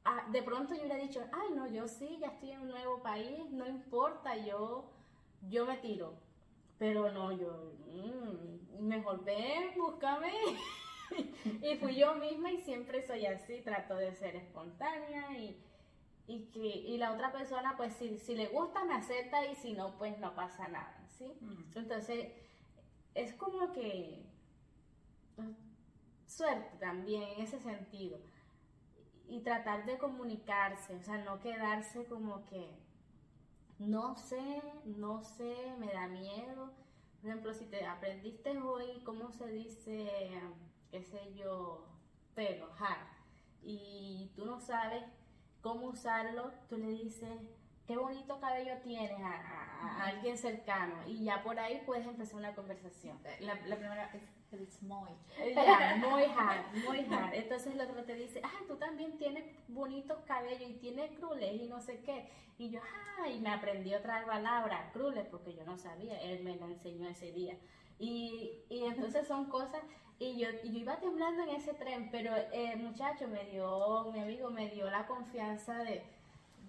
ah, 0.03 0.27
de 0.29 0.43
pronto 0.43 0.73
yo 0.73 0.81
hubiera 0.81 0.97
dicho, 0.97 1.23
ay, 1.31 1.55
no, 1.55 1.65
yo 1.67 1.87
sí, 1.87 2.17
ya 2.19 2.27
estoy 2.27 2.51
en 2.51 2.61
un 2.61 2.69
nuevo 2.69 3.01
país, 3.01 3.49
no 3.51 3.65
importa, 3.67 4.35
yo, 4.35 4.91
yo 5.49 5.65
me 5.65 5.77
tiro. 5.77 6.30
Pero 6.81 7.11
no, 7.11 7.31
yo, 7.31 7.75
mm, 7.93 8.87
mejor 8.87 9.23
ven, 9.23 9.71
búscame. 9.77 10.31
y 11.61 11.75
fui 11.75 11.95
yo 11.95 12.15
misma 12.15 12.51
y 12.51 12.57
siempre 12.57 13.05
soy 13.05 13.27
así, 13.27 13.61
trato 13.61 13.97
de 13.97 14.15
ser 14.15 14.35
espontánea 14.35 15.37
y, 15.37 15.63
y 16.25 16.45
que 16.45 16.65
y 16.65 16.97
la 16.97 17.13
otra 17.13 17.31
persona 17.31 17.75
pues 17.77 17.93
si, 17.93 18.17
si 18.17 18.33
le 18.33 18.47
gusta 18.47 18.83
me 18.83 18.95
acepta 18.95 19.45
y 19.45 19.53
si 19.53 19.73
no 19.73 19.95
pues 19.99 20.17
no 20.17 20.33
pasa 20.33 20.69
nada, 20.69 21.05
¿sí? 21.07 21.37
Mm. 21.39 21.77
Entonces 21.77 22.31
es 23.13 23.33
como 23.35 23.71
que 23.73 24.25
suerte 26.25 26.79
también 26.79 27.21
en 27.21 27.41
ese 27.41 27.59
sentido 27.59 28.17
y 29.27 29.41
tratar 29.41 29.85
de 29.85 29.99
comunicarse, 29.99 30.95
o 30.95 31.03
sea, 31.03 31.19
no 31.19 31.39
quedarse 31.41 32.05
como 32.05 32.43
que 32.47 32.71
no 33.81 34.15
sé, 34.15 34.61
no 34.85 35.23
sé, 35.23 35.55
me 35.79 35.91
da 35.91 36.07
miedo. 36.07 36.71
Por 37.21 37.29
ejemplo, 37.29 37.53
si 37.53 37.65
te 37.65 37.85
aprendiste 37.85 38.57
hoy 38.57 39.01
cómo 39.03 39.31
se 39.31 39.47
dice 39.47 40.09
qué 40.91 41.01
sé 41.01 41.33
yo, 41.33 41.87
pelo, 42.35 42.69
hair, 42.77 43.07
y 43.63 44.31
tú 44.35 44.45
no 44.45 44.59
sabes 44.59 45.03
cómo 45.61 45.87
usarlo, 45.87 46.51
tú 46.67 46.77
le 46.77 46.87
dices, 46.87 47.39
qué 47.87 47.95
bonito 47.95 48.39
cabello 48.39 48.77
tienes 48.83 49.19
a, 49.21 50.03
alguien 50.03 50.37
cercano, 50.37 50.95
y 51.07 51.23
ya 51.23 51.43
por 51.43 51.59
ahí 51.59 51.81
puedes 51.85 52.05
empezar 52.05 52.35
una 52.35 52.53
conversación. 52.53 53.17
La, 53.39 53.55
primera 53.59 54.11
es, 54.51 54.61
es 54.61 54.81
muy. 54.83 55.09
muy 55.99 56.23
hard, 56.23 56.65
muy 56.87 56.99
hard. 57.13 57.33
Entonces 57.33 57.73
el 57.73 57.81
otro 57.81 58.03
te 58.03 58.15
dice, 58.15 58.41
ah, 58.43 58.63
tú 58.67 58.75
también 58.75 59.17
tienes 59.17 59.45
bonitos 59.67 60.19
cabellos 60.25 60.69
y 60.69 60.73
tienes 60.73 61.11
crules 61.11 61.61
y 61.61 61.67
no 61.67 61.79
sé 61.81 62.01
qué. 62.01 62.29
Y 62.57 62.69
yo, 62.69 62.79
ah, 63.19 63.29
y 63.29 63.39
me 63.39 63.49
aprendí 63.49 63.93
otra 63.93 64.25
palabra, 64.25 64.91
crules, 64.93 65.25
porque 65.27 65.53
yo 65.53 65.63
no 65.65 65.77
sabía, 65.77 66.19
él 66.21 66.43
me 66.43 66.55
la 66.57 66.67
enseñó 66.67 67.07
ese 67.07 67.31
día. 67.31 67.55
Y, 67.99 68.51
y 68.69 68.83
entonces 68.83 69.27
son 69.27 69.45
cosas, 69.45 69.81
y 70.19 70.37
yo, 70.37 70.49
yo 70.63 70.79
iba 70.79 70.97
temblando 70.97 71.43
en 71.43 71.49
ese 71.49 71.73
tren, 71.73 72.09
pero 72.11 72.35
el 72.51 72.77
muchacho 72.79 73.27
me 73.27 73.45
dio, 73.45 74.11
mi 74.11 74.19
amigo 74.19 74.49
me 74.51 74.69
dio 74.69 74.89
la 74.89 75.07
confianza 75.07 75.83
de, 75.83 76.03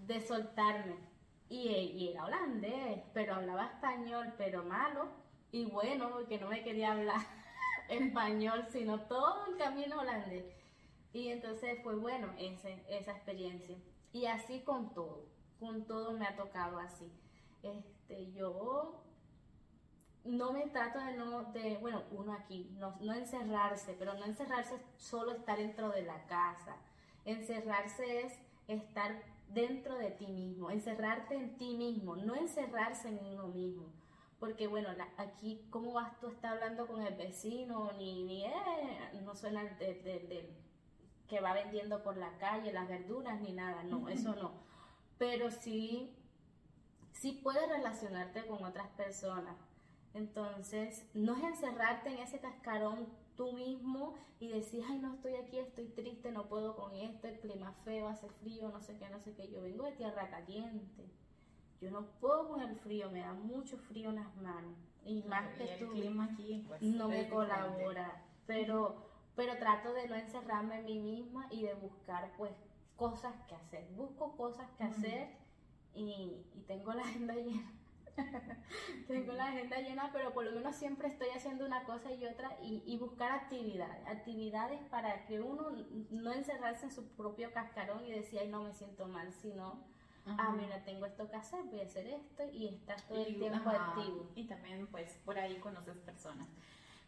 de 0.07 0.21
soltarme. 0.21 0.97
Y, 1.51 1.68
y 1.68 2.09
era 2.09 2.25
holandés, 2.25 3.03
pero 3.12 3.35
hablaba 3.35 3.66
español, 3.66 4.33
pero 4.38 4.64
malo. 4.64 5.09
Y 5.51 5.66
bueno, 5.66 6.09
porque 6.11 6.38
no 6.38 6.49
me 6.49 6.62
quería 6.62 6.92
hablar 6.92 7.21
español, 7.88 8.66
sino 8.71 9.01
todo 9.03 9.47
el 9.47 9.57
camino 9.57 10.01
holandés. 10.01 10.45
Y 11.12 11.29
entonces 11.29 11.79
fue 11.83 11.95
bueno 11.95 12.29
ese, 12.38 12.83
esa 12.88 13.12
experiencia. 13.12 13.77
Y 14.12 14.27
así 14.27 14.61
con 14.61 14.92
todo, 14.95 15.27
con 15.61 15.85
todo 15.87 16.12
me 16.12 16.27
ha 16.27 16.37
tocado 16.37 16.79
así. 16.79 17.11
Este, 17.62 18.33
yo 18.33 19.03
no 20.25 20.53
me 20.53 20.66
trato 20.68 20.99
de 21.01 21.16
no, 21.16 21.45
de, 21.53 21.77
bueno, 21.79 22.03
uno 22.11 22.33
aquí, 22.33 22.71
no, 22.79 22.97
no 23.01 23.12
encerrarse, 23.12 23.95
pero 23.99 24.14
no 24.14 24.25
encerrarse 24.25 24.77
es 24.77 24.83
solo 24.97 25.33
estar 25.33 25.59
dentro 25.59 25.90
de 25.90 26.03
la 26.03 26.27
casa. 26.27 26.77
Encerrarse 27.25 28.23
es 28.23 28.38
estar 28.68 29.23
dentro 29.49 29.97
de 29.99 30.11
ti 30.11 30.27
mismo, 30.27 30.71
encerrarte 30.71 31.35
en 31.35 31.57
ti 31.57 31.77
mismo, 31.77 32.16
no 32.16 32.35
encerrarse 32.35 33.09
en 33.09 33.18
uno 33.25 33.49
mismo. 33.49 33.87
Porque 34.42 34.66
bueno, 34.66 34.88
aquí, 35.18 35.64
¿cómo 35.70 35.92
vas 35.92 36.18
tú 36.18 36.26
a 36.26 36.33
estar 36.33 36.55
hablando 36.55 36.88
con 36.88 37.00
el 37.00 37.14
vecino? 37.14 37.92
Ni, 37.96 38.24
ni 38.24 38.44
eh, 38.44 38.50
no 39.24 39.37
suena 39.37 39.62
de, 39.62 40.52
que 41.28 41.40
va 41.40 41.52
vendiendo 41.52 42.02
por 42.02 42.16
la 42.16 42.37
calle 42.38 42.72
las 42.72 42.88
verduras 42.88 43.40
ni 43.40 43.52
nada, 43.52 43.85
no, 43.85 44.09
eso 44.09 44.35
no. 44.35 44.50
Pero 45.16 45.52
sí, 45.52 46.12
sí 47.12 47.38
puedes 47.40 47.68
relacionarte 47.68 48.44
con 48.48 48.64
otras 48.64 48.88
personas. 48.96 49.55
Entonces, 50.12 51.09
no 51.14 51.37
es 51.37 51.44
encerrarte 51.44 52.09
en 52.09 52.18
ese 52.18 52.40
cascarón 52.40 53.07
tú 53.37 53.52
mismo 53.52 54.14
y 54.40 54.48
decir, 54.48 54.83
ay, 54.88 54.98
no 54.98 55.14
estoy 55.14 55.37
aquí, 55.37 55.61
estoy 55.61 55.87
triste, 55.87 56.33
no 56.33 56.48
puedo 56.48 56.74
con 56.74 56.96
esto, 56.96 57.28
el 57.28 57.38
clima 57.38 57.76
feo, 57.85 58.09
hace 58.09 58.28
frío, 58.28 58.70
no 58.70 58.83
sé 58.83 58.98
qué, 58.98 59.09
no 59.09 59.20
sé 59.20 59.37
qué. 59.37 59.48
Yo 59.48 59.62
vengo 59.62 59.85
de 59.85 59.92
tierra 59.92 60.28
caliente. 60.31 61.09
Yo 61.83 61.90
no 61.90 62.07
puedo 62.21 62.49
con 62.49 62.62
el 62.62 62.77
frío, 62.77 63.11
me 63.11 63.21
da 63.21 63.35
mucho 63.35 63.77
frío 63.77 64.11
en 64.11 64.16
las 64.16 64.35
manos. 64.37 64.79
Y 65.05 65.23
más 65.25 65.49
que 65.57 65.75
el 65.75 65.88
clima 65.88 66.29
aquí, 66.33 66.64
pues, 66.68 66.81
no 66.81 67.09
me 67.09 67.29
colabora. 67.29 68.23
Pero, 68.47 69.05
pero 69.37 69.59
trato 69.59 69.92
de 69.92 70.09
no 70.09 70.14
encerrarme 70.14 70.79
en 70.79 70.85
mí 70.87 70.99
misma 71.01 71.47
y 71.51 71.62
de 71.62 71.75
buscar, 71.75 72.33
pues, 72.37 72.53
cosas 72.97 73.35
que 73.49 73.57
hacer. 73.57 73.85
Busco 73.97 74.37
cosas 74.37 74.71
que 74.79 74.85
hacer 74.85 75.37
y, 75.95 76.47
y 76.55 76.64
tengo 76.68 76.95
la 76.95 77.03
agenda 77.03 77.35
llena 77.35 77.83
Tengo 79.09 79.33
la 79.33 79.47
agenda 79.47 79.79
llena, 79.79 80.11
pero 80.12 80.33
por 80.33 80.45
lo 80.45 80.53
menos 80.53 80.77
siempre 80.77 81.09
estoy 81.09 81.29
haciendo 81.31 81.64
una 81.64 81.85
cosa 81.85 82.12
y 82.12 82.25
otra 82.27 82.57
y, 82.62 82.97
buscar 82.99 83.33
actividades, 83.33 84.07
actividades 84.07 84.81
para 84.90 85.25
que 85.27 85.40
uno 85.40 85.71
no 86.11 86.33
encerrarse 86.33 86.87
en 86.87 86.92
su 86.92 87.09
propio 87.16 87.53
cascarón 87.53 88.05
y 88.05 88.12
decir, 88.12 88.40
ay, 88.40 88.49
no 88.49 88.62
me 88.62 88.73
siento 88.73 89.07
mal, 89.09 89.33
sino, 89.33 89.83
ah, 90.26 90.54
mira, 90.56 90.82
tengo 90.85 91.06
esto 91.06 91.28
que 91.28 91.37
hacer, 91.37 91.62
voy 91.64 91.80
a 91.80 91.85
hacer 91.85 92.06
esto 92.06 92.44
y 92.52 92.68
estar 92.68 93.00
todo 93.02 93.24
el 93.24 93.37
tiempo 93.38 93.70
activo. 93.70 94.30
Y 94.35 94.44
también, 94.44 94.87
pues, 94.88 95.18
por 95.24 95.38
ahí 95.38 95.56
conoces 95.56 95.96
personas. 95.98 96.48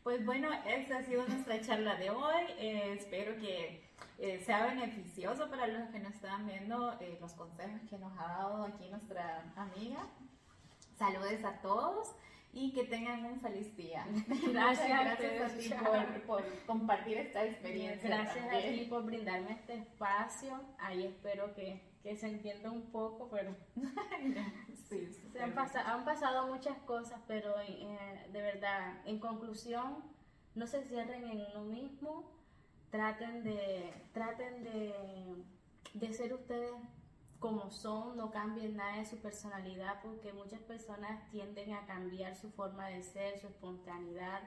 Pues 0.05 0.23
bueno, 0.27 0.51
esa 0.67 0.99
ha 0.99 1.03
sido 1.03 1.27
nuestra 1.27 1.61
charla 1.63 1.97
de 1.97 2.11
hoy. 2.11 2.43
Eh, 2.59 2.93
espero 2.99 3.37
que 3.41 3.89
eh, 4.19 4.39
sea 4.45 4.67
beneficioso 4.67 5.49
para 5.49 5.67
los 5.67 5.89
que 5.89 5.99
nos 5.99 6.15
están 6.15 6.47
viendo 6.47 6.93
eh, 7.01 7.17
los 7.23 7.33
consejos 7.33 7.81
que 7.89 7.97
nos 7.97 8.13
ha 8.19 8.29
dado 8.29 8.65
aquí 8.65 8.89
nuestra 8.91 9.51
amiga. 9.57 10.07
Saludes 10.99 11.43
a 11.45 11.59
todos 11.63 12.15
y 12.53 12.73
que 12.73 12.85
tengan 12.85 13.25
un 13.25 13.41
feliz 13.41 13.75
día. 13.77 14.07
Gracias, 14.53 14.89
gracias 14.89 15.43
a 15.43 16.05
ti 16.07 16.19
por, 16.27 16.45
compartir 16.67 17.17
esta 17.19 17.45
experiencia. 17.45 18.09
Gracias 18.09 18.47
a 18.47 18.59
ti 18.59 18.87
por 18.89 19.05
brindarme 19.05 19.53
este 19.53 19.75
espacio. 19.75 20.61
Ahí 20.79 21.07
espero 21.07 21.53
que, 21.55 21.83
que 22.05 22.15
se 22.17 22.29
entienda 22.29 22.71
un 22.71 22.83
poco, 22.91 23.31
pero 23.31 23.57
sí, 24.91 25.09
se 25.33 25.43
han, 25.43 25.55
pasado, 25.55 25.89
han, 25.89 26.05
pasado 26.05 26.47
muchas 26.47 26.77
cosas, 26.81 27.19
pero 27.27 27.59
eh, 27.61 28.29
de 28.31 28.43
verdad, 28.43 29.01
en 29.07 29.19
conclusión, 29.19 30.05
no 30.55 30.67
se 30.67 30.85
cierren 30.85 31.25
en 31.25 31.47
uno 31.55 31.65
mismo, 31.65 32.31
traten 32.91 33.43
de, 33.43 33.95
traten 34.13 34.63
de, 34.63 34.95
de 35.95 36.13
ser 36.13 36.35
ustedes 36.35 36.73
como 37.39 37.71
son, 37.71 38.19
no 38.19 38.31
cambien 38.31 38.77
nada 38.77 38.99
de 38.99 39.07
su 39.07 39.17
personalidad, 39.23 40.03
porque 40.03 40.35
muchas 40.35 40.61
personas 40.61 41.31
tienden 41.31 41.73
a 41.73 41.87
cambiar 41.87 42.37
su 42.37 42.51
forma 42.51 42.87
de 42.89 43.03
ser, 43.03 43.39
su 43.39 43.47
espontaneidad, 43.47 44.43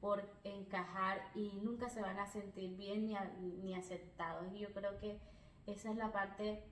por 0.00 0.28
encajar 0.42 1.22
y 1.36 1.52
nunca 1.62 1.88
se 1.88 2.02
van 2.02 2.18
a 2.18 2.26
sentir 2.26 2.76
bien 2.76 3.06
ni, 3.06 3.14
ni 3.62 3.74
aceptados. 3.76 4.52
Y 4.52 4.58
yo 4.58 4.72
creo 4.72 4.98
que 4.98 5.20
esa 5.66 5.90
es 5.90 5.96
la 5.96 6.10
parte 6.10 6.64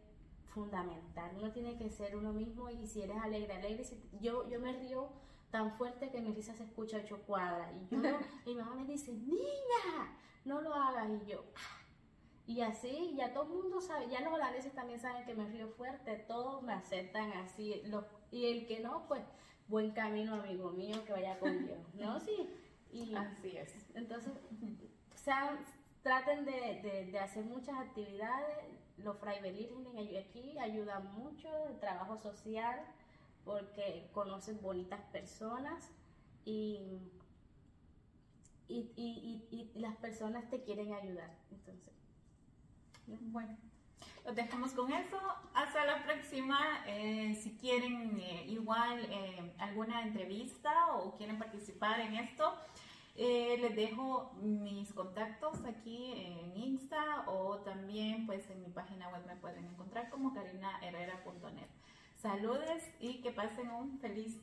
fundamental. 0.55 1.31
Uno 1.37 1.53
tiene 1.53 1.77
que 1.77 1.91
ser 1.91 2.17
uno 2.17 2.33
mismo 2.33 2.71
y 2.71 2.87
si 2.87 3.03
eres 3.03 3.17
alegre, 3.19 3.53
alegre. 3.55 3.85
yo, 4.21 4.49
yo 4.49 4.61
me 4.61 4.73
río 4.73 5.11
tan 5.51 5.77
fuerte 5.77 6.11
que 6.11 6.21
mi 6.21 6.33
risa 6.33 6.55
se 6.55 6.65
escucha 6.65 6.99
ocho 6.99 7.23
cuadras. 7.27 7.73
Y 7.91 7.95
yo, 7.95 8.01
mi 8.47 8.55
mamá 8.55 8.75
me 8.77 8.85
dice, 8.85 9.13
niña, 9.13 10.17
no 10.45 10.61
lo 10.61 10.73
hagas. 10.73 11.09
Y 11.11 11.31
yo, 11.31 11.45
ah, 11.57 11.85
y 12.47 12.61
así, 12.61 13.15
ya 13.17 13.33
todo 13.33 13.45
el 13.45 13.63
mundo 13.63 13.81
sabe, 13.81 14.09
ya 14.09 14.21
los 14.21 14.33
holandeses 14.33 14.73
también 14.75 15.01
saben 15.01 15.25
que 15.25 15.35
me 15.35 15.47
río 15.47 15.69
fuerte, 15.69 16.17
todos 16.29 16.63
me 16.63 16.75
aceptan 16.75 17.33
así. 17.33 17.83
y 18.31 18.47
el 18.47 18.67
que 18.67 18.81
no, 18.81 19.07
pues, 19.09 19.23
buen 19.67 19.93
camino, 19.93 20.35
amigo 20.35 20.71
mío, 20.71 21.05
que 21.05 21.13
vaya 21.13 21.39
con 21.39 21.67
Dios. 21.67 21.79
¿No? 21.95 22.21
Sí. 22.25 22.49
Y, 22.93 23.13
así 23.17 23.57
es. 23.57 23.75
Entonces, 23.95 24.33
sean, 25.17 25.59
traten 26.03 26.45
de, 26.45 27.09
de, 27.11 27.19
hacer 27.19 27.45
muchas 27.45 27.77
actividades. 27.77 28.57
Los 28.99 29.19
Freiwilligen 29.19 29.87
aquí 30.19 30.59
ayudan 30.59 31.13
mucho, 31.15 31.49
el 31.69 31.79
trabajo 31.81 32.17
social, 32.17 32.81
porque 33.45 34.09
conocen 34.13 34.61
bonitas 34.63 35.01
personas 35.13 35.91
y, 36.45 36.99
y, 38.69 38.91
y, 38.97 39.71
y 39.75 39.79
las 39.81 39.97
personas 39.97 40.49
te 40.49 40.63
quieren 40.63 40.93
ayudar. 40.95 41.31
Entonces, 41.51 41.93
bueno, 43.07 43.57
los 44.25 44.35
dejamos 44.35 44.73
con 44.73 44.93
eso. 44.93 45.19
Hasta 45.53 45.85
la 45.85 46.03
próxima. 46.05 46.59
Eh, 46.87 47.35
si 47.35 47.57
quieren 47.57 48.19
eh, 48.19 48.47
igual 48.49 49.07
eh, 49.11 49.55
alguna 49.59 50.03
entrevista 50.03 50.95
o 50.95 51.17
quieren 51.17 51.39
participar 51.39 52.01
en 52.01 52.17
esto, 52.17 52.55
les 53.17 53.77
dejo 53.77 54.33
mis 54.43 54.93
contactos 54.93 55.65
aquí 55.65 56.13
en 56.17 56.57
Insta 56.57 57.25
o 57.29 57.59
también 57.59 58.27
pues 58.27 58.49
en 58.51 58.61
mi 58.61 58.71
página 58.71 59.09
web 59.09 59.25
me 59.27 59.37
pueden 59.37 59.67
encontrar 59.67 60.11
como 60.11 60.35
carinaherrera.net. 60.35 61.69
Saludes 62.17 62.91
y 63.01 63.21
que 63.21 63.31
pasen 63.31 63.71
un 63.71 63.99
feliz 63.99 64.43